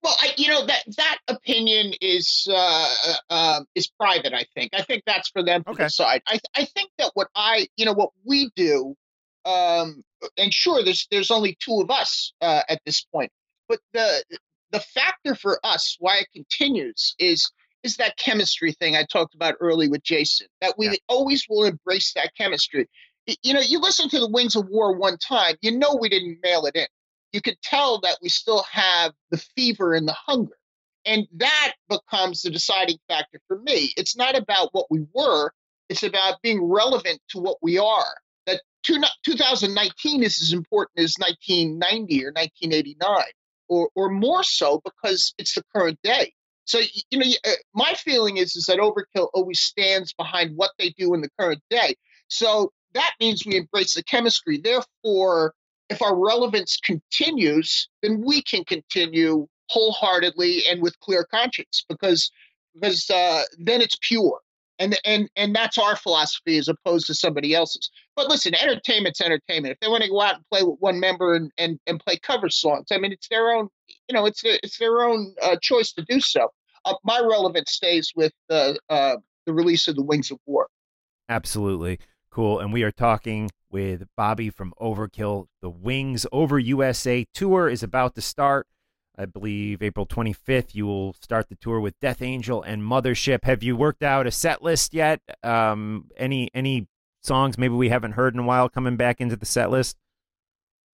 Well, 0.05 0.15
I, 0.19 0.33
you 0.37 0.49
know 0.49 0.67
that 0.67 0.83
that 0.97 1.17
opinion 1.27 1.93
is 1.99 2.47
uh, 2.47 2.95
uh, 3.31 3.61
is 3.73 3.87
private. 3.99 4.33
I 4.35 4.45
think. 4.53 4.71
I 4.75 4.83
think 4.83 5.01
that's 5.07 5.29
for 5.29 5.43
them 5.43 5.63
to 5.63 5.71
Okay. 5.71 5.85
decide. 5.85 6.21
I 6.27 6.39
I 6.55 6.65
think 6.65 6.91
that 6.99 7.09
what 7.15 7.29
I 7.35 7.67
you 7.75 7.85
know 7.85 7.93
what 7.93 8.11
we 8.23 8.51
do, 8.55 8.95
um, 9.45 10.03
and 10.37 10.53
sure, 10.53 10.83
there's 10.83 11.07
there's 11.09 11.31
only 11.31 11.57
two 11.59 11.81
of 11.81 11.89
us 11.89 12.33
uh, 12.39 12.61
at 12.69 12.81
this 12.85 13.03
point, 13.05 13.31
but 13.67 13.79
the 13.93 14.23
the 14.71 14.79
factor 14.79 15.33
for 15.33 15.59
us 15.63 15.97
why 15.99 16.19
it 16.19 16.27
continues 16.35 17.15
is 17.17 17.51
is 17.83 17.97
that 17.97 18.15
chemistry 18.17 18.73
thing 18.73 18.95
I 18.95 19.05
talked 19.11 19.33
about 19.33 19.55
early 19.59 19.89
with 19.89 20.03
Jason. 20.03 20.47
That 20.61 20.75
we 20.77 20.87
Yeah. 20.87 20.93
always 21.09 21.47
will 21.49 21.65
embrace 21.65 22.13
that 22.13 22.31
chemistry. 22.37 22.87
You 23.41 23.55
know, 23.55 23.59
you 23.61 23.79
listen 23.79 24.07
to 24.09 24.19
the 24.19 24.29
Wings 24.29 24.55
of 24.55 24.67
War 24.69 24.95
one 24.95 25.17
time, 25.17 25.55
you 25.63 25.75
know 25.75 25.97
we 25.99 26.09
didn't 26.09 26.41
mail 26.43 26.67
it 26.67 26.75
in 26.75 26.85
you 27.35 27.41
could 27.41 27.61
tell 27.61 27.99
that 27.99 28.17
we 28.21 28.29
still 28.29 28.63
have 28.71 29.11
the 29.29 29.37
fever 29.55 29.93
and 29.93 30.07
the 30.07 30.15
hunger. 30.25 30.55
And 31.05 31.27
that 31.35 31.73
becomes 31.89 32.41
the 32.41 32.49
deciding 32.49 32.97
factor 33.09 33.39
for 33.47 33.59
me. 33.59 33.91
It's 33.97 34.15
not 34.15 34.37
about 34.37 34.69
what 34.71 34.87
we 34.89 35.05
were, 35.13 35.51
it's 35.89 36.01
about 36.01 36.41
being 36.41 36.63
relevant 36.63 37.19
to 37.31 37.39
what 37.39 37.57
we 37.61 37.77
are. 37.77 38.15
That 38.47 38.61
2019 38.85 40.23
is 40.23 40.41
as 40.41 40.53
important 40.53 41.03
as 41.03 41.15
1990 41.19 42.25
or 42.25 42.31
1989, 42.31 43.23
or, 43.67 43.89
or 43.95 44.09
more 44.09 44.43
so 44.43 44.81
because 44.85 45.33
it's 45.37 45.55
the 45.55 45.63
current 45.75 45.99
day. 46.03 46.31
So, 46.63 46.79
you 47.11 47.19
know, 47.19 47.25
uh, 47.45 47.51
my 47.73 47.93
feeling 47.95 48.37
is, 48.37 48.55
is 48.55 48.65
that 48.67 48.79
Overkill 48.79 49.29
always 49.33 49.59
stands 49.59 50.13
behind 50.13 50.55
what 50.55 50.71
they 50.79 50.91
do 50.97 51.13
in 51.13 51.21
the 51.21 51.29
current 51.37 51.61
day. 51.69 51.95
So 52.29 52.71
that 52.93 53.11
means 53.19 53.45
we 53.45 53.57
embrace 53.57 53.93
the 53.93 54.03
chemistry. 54.03 54.59
Therefore, 54.63 55.53
if 55.89 56.01
our 56.01 56.15
relevance 56.15 56.77
continues, 56.77 57.87
then 58.01 58.23
we 58.25 58.41
can 58.41 58.63
continue 58.65 59.47
wholeheartedly 59.69 60.63
and 60.69 60.81
with 60.81 60.99
clear 60.99 61.25
conscience 61.25 61.83
because 61.89 62.31
because 62.73 63.09
uh, 63.09 63.43
then 63.57 63.81
it's 63.81 63.97
pure. 64.01 64.39
And, 64.77 64.99
and 65.05 65.29
and 65.37 65.55
that's 65.55 65.77
our 65.77 65.95
philosophy 65.95 66.57
as 66.57 66.67
opposed 66.67 67.07
to 67.07 67.15
somebody 67.15 67.55
else's. 67.55 67.89
But 68.17 68.27
listen, 68.27 68.53
entertainment's 68.53 69.21
entertainment. 69.21 69.71
If 69.71 69.79
they 69.79 69.87
want 69.87 70.03
to 70.03 70.09
go 70.09 70.19
out 70.19 70.35
and 70.35 70.43
play 70.51 70.63
with 70.63 70.77
one 70.79 70.99
member 70.99 71.33
and, 71.33 71.49
and, 71.57 71.79
and 71.87 71.97
play 71.97 72.17
cover 72.17 72.49
songs, 72.49 72.87
I 72.91 72.97
mean, 72.97 73.13
it's 73.13 73.29
their 73.29 73.51
own. 73.51 73.69
You 74.09 74.15
know, 74.15 74.25
it's 74.25 74.41
their, 74.41 74.59
it's 74.63 74.77
their 74.77 75.01
own 75.01 75.33
uh, 75.41 75.55
choice 75.61 75.93
to 75.93 76.03
do 76.09 76.19
so. 76.19 76.49
Uh, 76.83 76.95
my 77.05 77.19
relevance 77.19 77.71
stays 77.71 78.11
with 78.17 78.33
uh, 78.49 78.73
uh, 78.89 79.15
the 79.45 79.53
release 79.53 79.87
of 79.87 79.95
the 79.95 80.03
Wings 80.03 80.29
of 80.29 80.39
War. 80.45 80.67
Absolutely. 81.29 81.99
Cool. 82.29 82.59
And 82.59 82.73
we 82.73 82.83
are 82.83 82.91
talking 82.91 83.49
with 83.75 84.07
Bobby 84.15 84.49
from 84.49 84.73
Overkill. 84.79 85.47
The 85.61 85.69
Wings 85.69 86.25
Over 86.31 86.57
USA 86.57 87.27
tour 87.33 87.67
is 87.67 87.83
about 87.83 88.15
to 88.15 88.21
start. 88.21 88.67
I 89.17 89.25
believe 89.25 89.83
April 89.83 90.05
25th, 90.05 90.73
you 90.73 90.85
will 90.85 91.11
start 91.11 91.49
the 91.49 91.55
tour 91.55 91.81
with 91.81 91.99
Death 91.99 92.21
Angel 92.21 92.63
and 92.63 92.81
Mothership. 92.81 93.43
Have 93.43 93.63
you 93.63 93.75
worked 93.75 94.01
out 94.01 94.27
a 94.27 94.31
set 94.31 94.63
list 94.63 94.93
yet? 94.93 95.19
Um, 95.43 96.05
any 96.15 96.49
any 96.53 96.87
songs 97.21 97.57
maybe 97.57 97.73
we 97.73 97.89
haven't 97.89 98.13
heard 98.13 98.33
in 98.33 98.39
a 98.39 98.43
while 98.43 98.69
coming 98.69 98.95
back 98.95 99.19
into 99.19 99.35
the 99.35 99.45
set 99.45 99.69
list? 99.69 99.97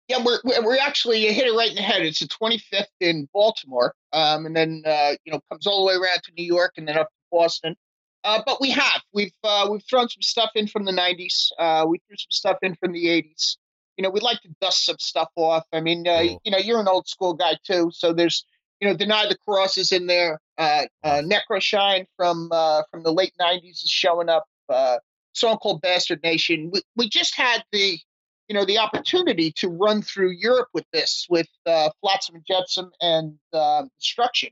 Yeah, 0.07 0.23
we're 0.25 0.39
we're 0.43 0.79
actually 0.79 1.23
you 1.23 1.31
hit 1.35 1.45
it 1.45 1.55
right 1.55 1.69
in 1.69 1.75
the 1.75 1.83
head. 1.83 2.01
It's 2.01 2.21
the 2.21 2.27
25th 2.29 2.85
in 2.99 3.29
Baltimore, 3.31 3.93
um, 4.11 4.47
and 4.47 4.55
then 4.55 4.81
uh, 4.87 5.11
you 5.23 5.31
know 5.31 5.39
comes 5.51 5.67
all 5.67 5.85
the 5.85 5.87
way 5.87 5.93
around 5.93 6.23
to 6.23 6.31
New 6.35 6.45
York 6.45 6.73
and 6.77 6.87
then 6.87 6.97
up 6.97 7.09
to 7.09 7.13
Boston. 7.31 7.75
Uh, 8.23 8.41
but 8.45 8.62
we 8.62 8.69
have 8.69 9.01
we've 9.13 9.34
uh, 9.43 9.67
we've 9.71 9.84
thrown 9.89 10.07
some 10.07 10.21
stuff 10.21 10.51
in 10.55 10.67
from 10.67 10.86
the 10.86 10.91
90s. 10.91 11.49
Uh, 11.57 11.86
we 11.88 11.99
threw 12.07 12.17
some 12.17 12.31
stuff 12.31 12.57
in 12.62 12.75
from 12.75 12.91
the 12.91 13.05
80s. 13.05 13.57
You 13.97 14.03
know, 14.03 14.10
we'd 14.10 14.23
like 14.23 14.41
to 14.41 14.49
dust 14.62 14.86
some 14.86 14.97
stuff 14.99 15.29
off. 15.36 15.65
I 15.73 15.81
mean, 15.81 16.07
uh, 16.07 16.21
you 16.43 16.51
know, 16.51 16.57
you're 16.57 16.79
an 16.79 16.88
old 16.88 17.07
school 17.07 17.34
guy 17.34 17.57
too, 17.65 17.91
so 17.93 18.13
there's 18.13 18.45
you 18.81 18.88
know, 18.88 18.97
Deny 18.97 19.27
the 19.27 19.38
Cross 19.38 19.77
is 19.77 19.91
in 19.91 20.07
there. 20.07 20.41
Uh, 20.57 20.86
uh, 21.03 21.21
Necroshine 21.21 22.05
from 22.17 22.49
uh, 22.51 22.81
from 22.91 23.03
the 23.03 23.13
late 23.13 23.34
90s 23.39 23.84
is 23.84 23.89
showing 23.89 24.27
up. 24.27 24.45
Uh, 24.67 24.97
song 25.34 25.57
called 25.57 25.81
Bastard 25.81 26.21
Nation. 26.23 26.71
We, 26.73 26.81
we 26.95 27.10
just 27.10 27.36
had 27.36 27.63
the 27.71 27.97
you 28.47 28.55
know 28.55 28.65
the 28.65 28.79
opportunity 28.79 29.53
to 29.57 29.69
run 29.69 30.01
through 30.01 30.31
Europe 30.31 30.69
with 30.73 30.86
this, 30.91 31.27
with 31.29 31.47
uh, 31.65 31.89
Flotsam 32.01 32.36
and 32.36 32.45
Jetsam 32.45 32.91
and 32.99 33.38
uh, 33.53 33.84
Destruction. 33.99 34.49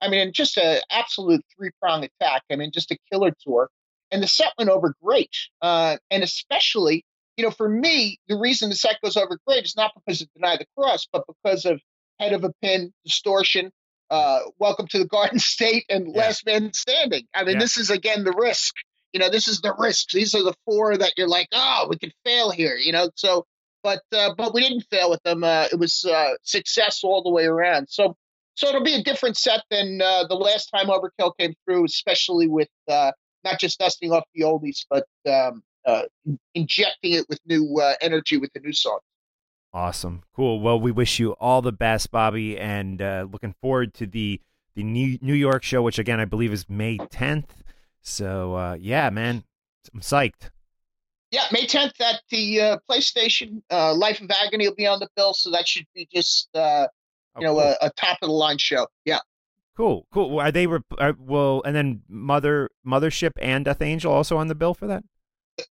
I 0.00 0.08
mean, 0.08 0.32
just 0.32 0.56
an 0.56 0.80
absolute 0.90 1.44
three 1.56 1.70
prong 1.80 2.04
attack. 2.04 2.42
I 2.50 2.56
mean, 2.56 2.70
just 2.72 2.90
a 2.90 2.98
killer 3.10 3.32
tour, 3.42 3.68
and 4.10 4.22
the 4.22 4.26
set 4.28 4.52
went 4.58 4.70
over 4.70 4.94
great. 5.02 5.34
Uh, 5.62 5.96
and 6.10 6.22
especially, 6.22 7.04
you 7.36 7.44
know, 7.44 7.50
for 7.50 7.68
me, 7.68 8.18
the 8.28 8.36
reason 8.36 8.68
the 8.70 8.76
set 8.76 9.00
goes 9.02 9.16
over 9.16 9.38
great 9.46 9.64
is 9.64 9.76
not 9.76 9.92
because 9.94 10.20
of 10.22 10.28
Deny 10.34 10.56
the 10.56 10.66
Cross, 10.76 11.08
but 11.12 11.24
because 11.26 11.64
of 11.64 11.80
Head 12.20 12.32
of 12.32 12.44
a 12.44 12.52
Pin, 12.62 12.92
Distortion, 13.04 13.70
uh, 14.10 14.40
Welcome 14.58 14.86
to 14.88 14.98
the 14.98 15.06
Garden 15.06 15.38
State, 15.54 15.84
and 15.88 16.08
Yeah. 16.08 16.20
Last 16.20 16.46
Man 16.46 16.72
Standing. 16.72 17.26
I 17.34 17.44
mean, 17.44 17.54
Yeah. 17.54 17.60
this 17.60 17.76
is 17.76 17.90
again 17.90 18.24
the 18.24 18.32
risk 18.32 18.74
you 19.12 19.20
know, 19.20 19.30
this 19.30 19.48
is 19.48 19.62
the 19.62 19.74
risks. 19.78 20.12
These 20.12 20.34
are 20.34 20.42
the 20.42 20.52
four 20.66 20.94
that 20.94 21.14
you're 21.16 21.28
like, 21.28 21.48
oh, 21.52 21.86
we 21.88 21.96
could 21.96 22.12
fail 22.22 22.50
here, 22.50 22.76
you 22.76 22.92
know. 22.92 23.08
So, 23.14 23.46
but 23.82 24.02
uh, 24.14 24.34
but 24.36 24.52
we 24.52 24.60
didn't 24.60 24.84
fail 24.90 25.08
with 25.08 25.22
them. 25.22 25.42
Uh, 25.42 25.68
it 25.72 25.78
was 25.78 26.04
uh, 26.04 26.32
success 26.42 27.00
all 27.02 27.22
the 27.22 27.30
way 27.30 27.46
around. 27.46 27.86
So, 27.88 28.14
so 28.56 28.68
it'll 28.68 28.82
be 28.82 28.94
a 28.94 29.02
different 29.02 29.36
set 29.36 29.62
than 29.70 30.00
uh, 30.02 30.26
the 30.26 30.34
last 30.34 30.66
time 30.74 30.86
Overkill 30.86 31.32
came 31.38 31.54
through, 31.64 31.84
especially 31.84 32.48
with 32.48 32.68
uh, 32.88 33.12
not 33.44 33.60
just 33.60 33.78
dusting 33.78 34.12
off 34.12 34.24
the 34.34 34.42
oldies, 34.42 34.84
but 34.90 35.04
um, 35.30 35.62
uh, 35.86 36.02
injecting 36.54 37.12
it 37.12 37.26
with 37.28 37.38
new 37.46 37.78
uh, 37.80 37.94
energy 38.00 38.38
with 38.38 38.50
the 38.54 38.60
new 38.60 38.72
songs. 38.72 39.02
Awesome. 39.74 40.22
Cool. 40.34 40.60
Well, 40.60 40.80
we 40.80 40.90
wish 40.90 41.18
you 41.18 41.32
all 41.32 41.60
the 41.60 41.70
best, 41.70 42.10
Bobby, 42.10 42.58
and 42.58 43.00
uh, 43.02 43.26
looking 43.30 43.54
forward 43.60 43.92
to 43.94 44.06
the 44.06 44.40
the 44.74 44.82
New 44.82 45.18
New 45.20 45.34
York 45.34 45.62
show, 45.62 45.82
which 45.82 45.98
again 45.98 46.18
I 46.18 46.24
believe 46.24 46.52
is 46.52 46.68
May 46.68 46.96
10th. 46.96 47.50
So 48.00 48.54
uh, 48.54 48.76
yeah, 48.80 49.10
man, 49.10 49.44
I'm 49.92 50.00
psyched. 50.00 50.50
Yeah, 51.30 51.44
May 51.52 51.66
10th 51.66 52.00
at 52.00 52.22
the 52.30 52.60
uh, 52.60 52.78
PlayStation. 52.88 53.60
Uh, 53.70 53.94
Life 53.94 54.20
of 54.20 54.30
Agony 54.30 54.68
will 54.68 54.76
be 54.76 54.86
on 54.86 55.00
the 55.00 55.08
bill, 55.14 55.34
so 55.34 55.50
that 55.50 55.68
should 55.68 55.86
be 55.94 56.08
just 56.10 56.48
uh, 56.54 56.86
Oh, 57.36 57.40
you 57.40 57.46
know 57.46 57.52
cool. 57.54 57.60
a, 57.82 57.86
a 57.86 57.90
top 57.96 58.18
of 58.22 58.28
the 58.28 58.32
line 58.34 58.58
show. 58.58 58.86
Yeah. 59.04 59.18
cool, 59.76 60.06
cool. 60.12 60.30
Well, 60.30 60.46
Are 60.46 60.50
they 60.52 60.66
rep- 60.66 60.82
are, 60.98 61.14
well? 61.18 61.62
And 61.64 61.76
then 61.76 62.02
Mother 62.08 62.70
Mothership 62.86 63.32
and 63.40 63.64
Death 63.64 63.82
Angel 63.82 64.12
also 64.12 64.36
on 64.38 64.48
the 64.48 64.54
bill 64.54 64.74
for 64.74 64.86
that. 64.86 65.04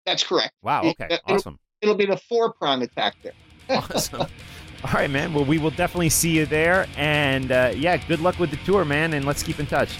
That's 0.06 0.24
correct. 0.24 0.54
Wow. 0.62 0.82
It- 0.84 0.96
Okay. 1.00 1.14
it'll- 1.14 1.34
Awesome. 1.36 1.58
It'll 1.80 1.94
be 1.94 2.06
the 2.06 2.16
four 2.16 2.52
prong 2.54 2.82
attack 2.82 3.14
there. 3.22 3.32
awesome. 3.70 4.22
All 4.22 4.92
right, 4.94 5.10
man. 5.10 5.32
Well, 5.34 5.44
we 5.44 5.58
will 5.58 5.70
definitely 5.70 6.08
see 6.08 6.30
you 6.30 6.46
there, 6.46 6.86
and 6.96 7.50
uh, 7.52 7.72
yeah, 7.74 7.96
good 7.96 8.20
luck 8.20 8.38
with 8.38 8.50
the 8.50 8.56
tour, 8.58 8.84
man. 8.84 9.12
And 9.14 9.24
let's 9.24 9.42
keep 9.42 9.58
in 9.60 9.66
touch. 9.66 9.96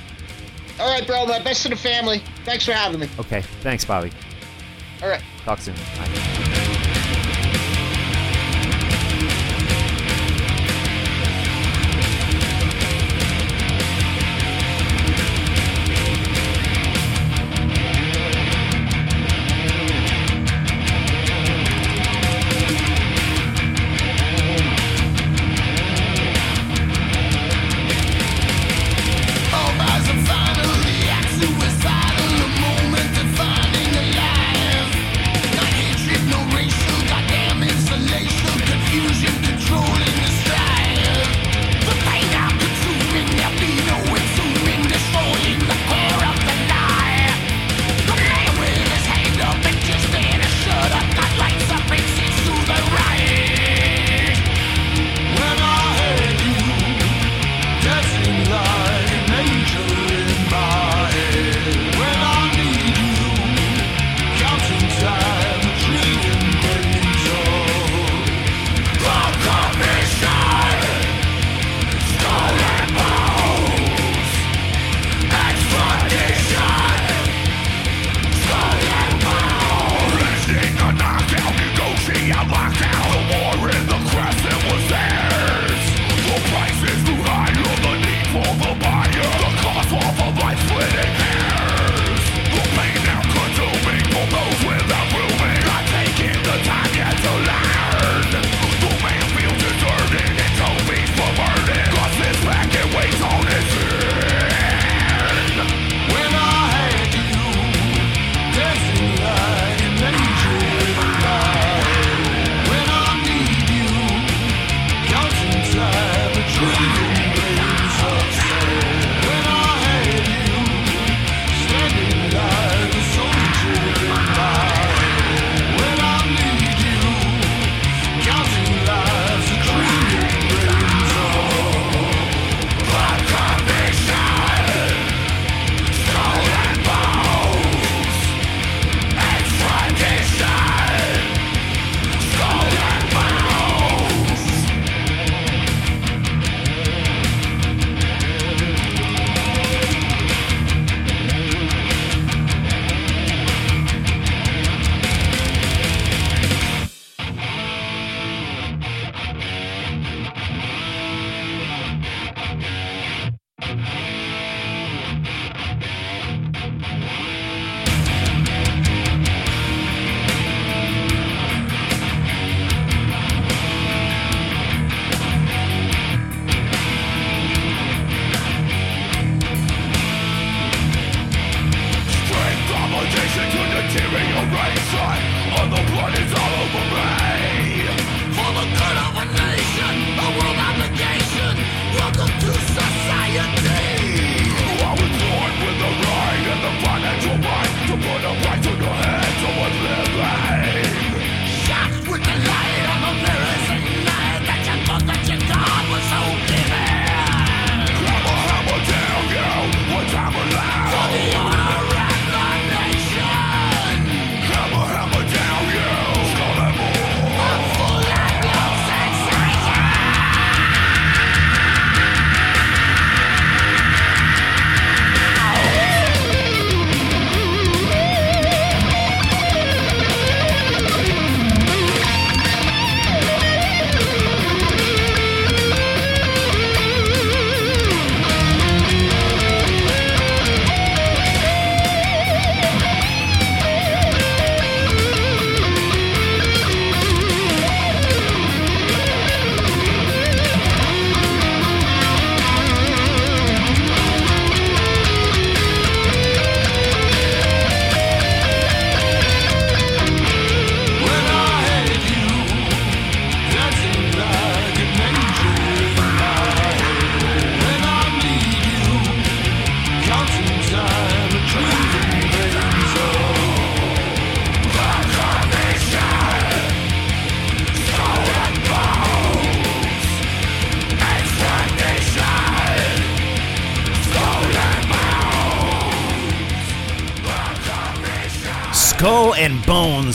All 0.81 0.88
right, 0.92 1.05
bro. 1.07 1.27
My 1.27 1.40
best 1.40 1.62
to 1.64 1.68
the 1.68 1.77
family. 1.77 2.23
Thanks 2.44 2.64
for 2.64 2.73
having 2.73 3.01
me. 3.01 3.09
Okay. 3.18 3.42
Thanks, 3.62 3.85
Bobby. 3.85 4.12
All 5.03 5.09
right. 5.09 5.23
Talk 5.44 5.59
soon. 5.61 5.75
Bye. 5.97 6.64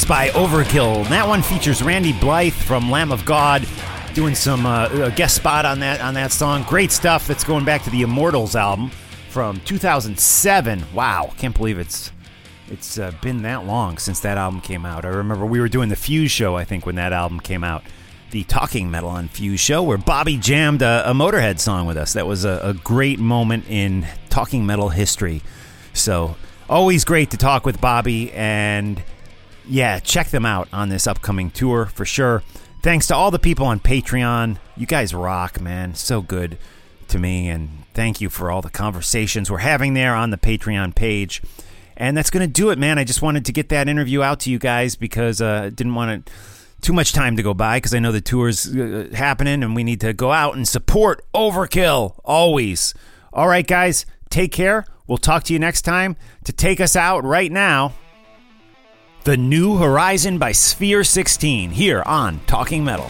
By 0.07 0.29
Overkill. 0.29 1.07
That 1.09 1.27
one 1.27 1.41
features 1.41 1.81
Randy 1.81 2.13
Blythe 2.13 2.53
from 2.53 2.91
Lamb 2.91 3.11
of 3.11 3.25
God 3.25 3.65
doing 4.13 4.35
some 4.35 4.65
uh, 4.65 5.09
guest 5.11 5.35
spot 5.35 5.65
on 5.65 5.79
that 5.79 6.01
on 6.01 6.13
that 6.15 6.31
song. 6.31 6.63
Great 6.63 6.91
stuff. 6.91 7.25
That's 7.27 7.43
going 7.43 7.63
back 7.63 7.83
to 7.83 7.89
the 7.89 8.01
Immortalis 8.01 8.55
album 8.55 8.91
from 9.29 9.59
2007. 9.61 10.85
Wow, 10.93 11.33
can't 11.37 11.55
believe 11.55 11.79
it's 11.79 12.11
it's 12.69 12.97
uh, 12.97 13.11
been 13.21 13.43
that 13.43 13.65
long 13.65 13.97
since 13.97 14.19
that 14.21 14.37
album 14.37 14.61
came 14.61 14.85
out. 14.85 15.05
I 15.05 15.09
remember 15.09 15.45
we 15.45 15.59
were 15.59 15.69
doing 15.69 15.89
the 15.89 15.95
Fuse 15.95 16.31
show, 16.31 16.55
I 16.55 16.65
think, 16.65 16.85
when 16.85 16.95
that 16.95 17.13
album 17.13 17.39
came 17.39 17.63
out. 17.63 17.83
The 18.31 18.43
Talking 18.43 18.89
Metal 18.89 19.09
on 19.09 19.27
Fuse 19.27 19.59
show, 19.59 19.83
where 19.83 19.97
Bobby 19.97 20.37
jammed 20.37 20.81
a, 20.81 21.09
a 21.09 21.13
Motorhead 21.13 21.59
song 21.59 21.85
with 21.85 21.97
us. 21.97 22.13
That 22.13 22.25
was 22.25 22.45
a, 22.45 22.59
a 22.63 22.73
great 22.73 23.19
moment 23.19 23.65
in 23.69 24.07
Talking 24.29 24.65
Metal 24.65 24.89
history. 24.89 25.43
So, 25.93 26.35
always 26.67 27.05
great 27.05 27.29
to 27.31 27.37
talk 27.37 27.63
with 27.63 27.79
Bobby. 27.79 28.31
And 28.31 29.03
yeah, 29.67 29.99
check 29.99 30.29
them 30.29 30.45
out 30.45 30.67
on 30.73 30.89
this 30.89 31.07
upcoming 31.07 31.51
tour 31.51 31.85
for 31.85 32.05
sure. 32.05 32.43
Thanks 32.81 33.07
to 33.07 33.15
all 33.15 33.31
the 33.31 33.39
people 33.39 33.65
on 33.65 33.79
Patreon. 33.79 34.57
You 34.75 34.85
guys 34.85 35.13
rock, 35.13 35.61
man. 35.61 35.95
So 35.95 36.21
good 36.21 36.57
to 37.07 37.19
me. 37.19 37.47
And 37.47 37.85
thank 37.93 38.19
you 38.19 38.29
for 38.29 38.51
all 38.51 38.61
the 38.61 38.69
conversations 38.69 39.49
we're 39.49 39.59
having 39.59 39.93
there 39.93 40.15
on 40.15 40.31
the 40.31 40.37
Patreon 40.37 40.95
page. 40.95 41.41
And 41.95 42.17
that's 42.17 42.29
going 42.29 42.45
to 42.45 42.51
do 42.51 42.71
it, 42.71 42.79
man. 42.79 42.97
I 42.97 43.03
just 43.03 43.21
wanted 43.21 43.45
to 43.45 43.51
get 43.51 43.69
that 43.69 43.87
interview 43.87 44.21
out 44.21 44.41
to 44.41 44.51
you 44.51 44.59
guys 44.59 44.95
because 44.95 45.41
I 45.41 45.67
uh, 45.67 45.69
didn't 45.69 45.95
want 45.95 46.25
to 46.25 46.33
too 46.81 46.91
much 46.93 47.13
time 47.13 47.37
to 47.37 47.43
go 47.43 47.53
by 47.53 47.77
because 47.77 47.93
I 47.93 47.99
know 47.99 48.11
the 48.11 48.19
tour's 48.19 48.67
uh, 48.67 49.07
happening 49.13 49.63
and 49.63 49.75
we 49.75 49.85
need 49.85 50.01
to 50.01 50.11
go 50.11 50.31
out 50.31 50.55
and 50.55 50.67
support 50.67 51.23
Overkill 51.33 52.19
always. 52.25 52.93
All 53.31 53.47
right, 53.47 53.65
guys, 53.65 54.05
take 54.29 54.51
care. 54.51 54.85
We'll 55.07 55.17
talk 55.17 55.43
to 55.45 55.53
you 55.53 55.59
next 55.59 55.83
time. 55.83 56.17
To 56.43 56.51
take 56.51 56.81
us 56.81 56.95
out 56.95 57.23
right 57.23 57.51
now, 57.51 57.93
The 59.25 59.37
New 59.37 59.77
Horizon 59.77 60.37
by 60.37 60.51
Sphere 60.51 61.05
16 61.05 61.69
here 61.69 62.03
on 62.05 62.41
Talking 62.45 62.83
Metal. 62.83 63.09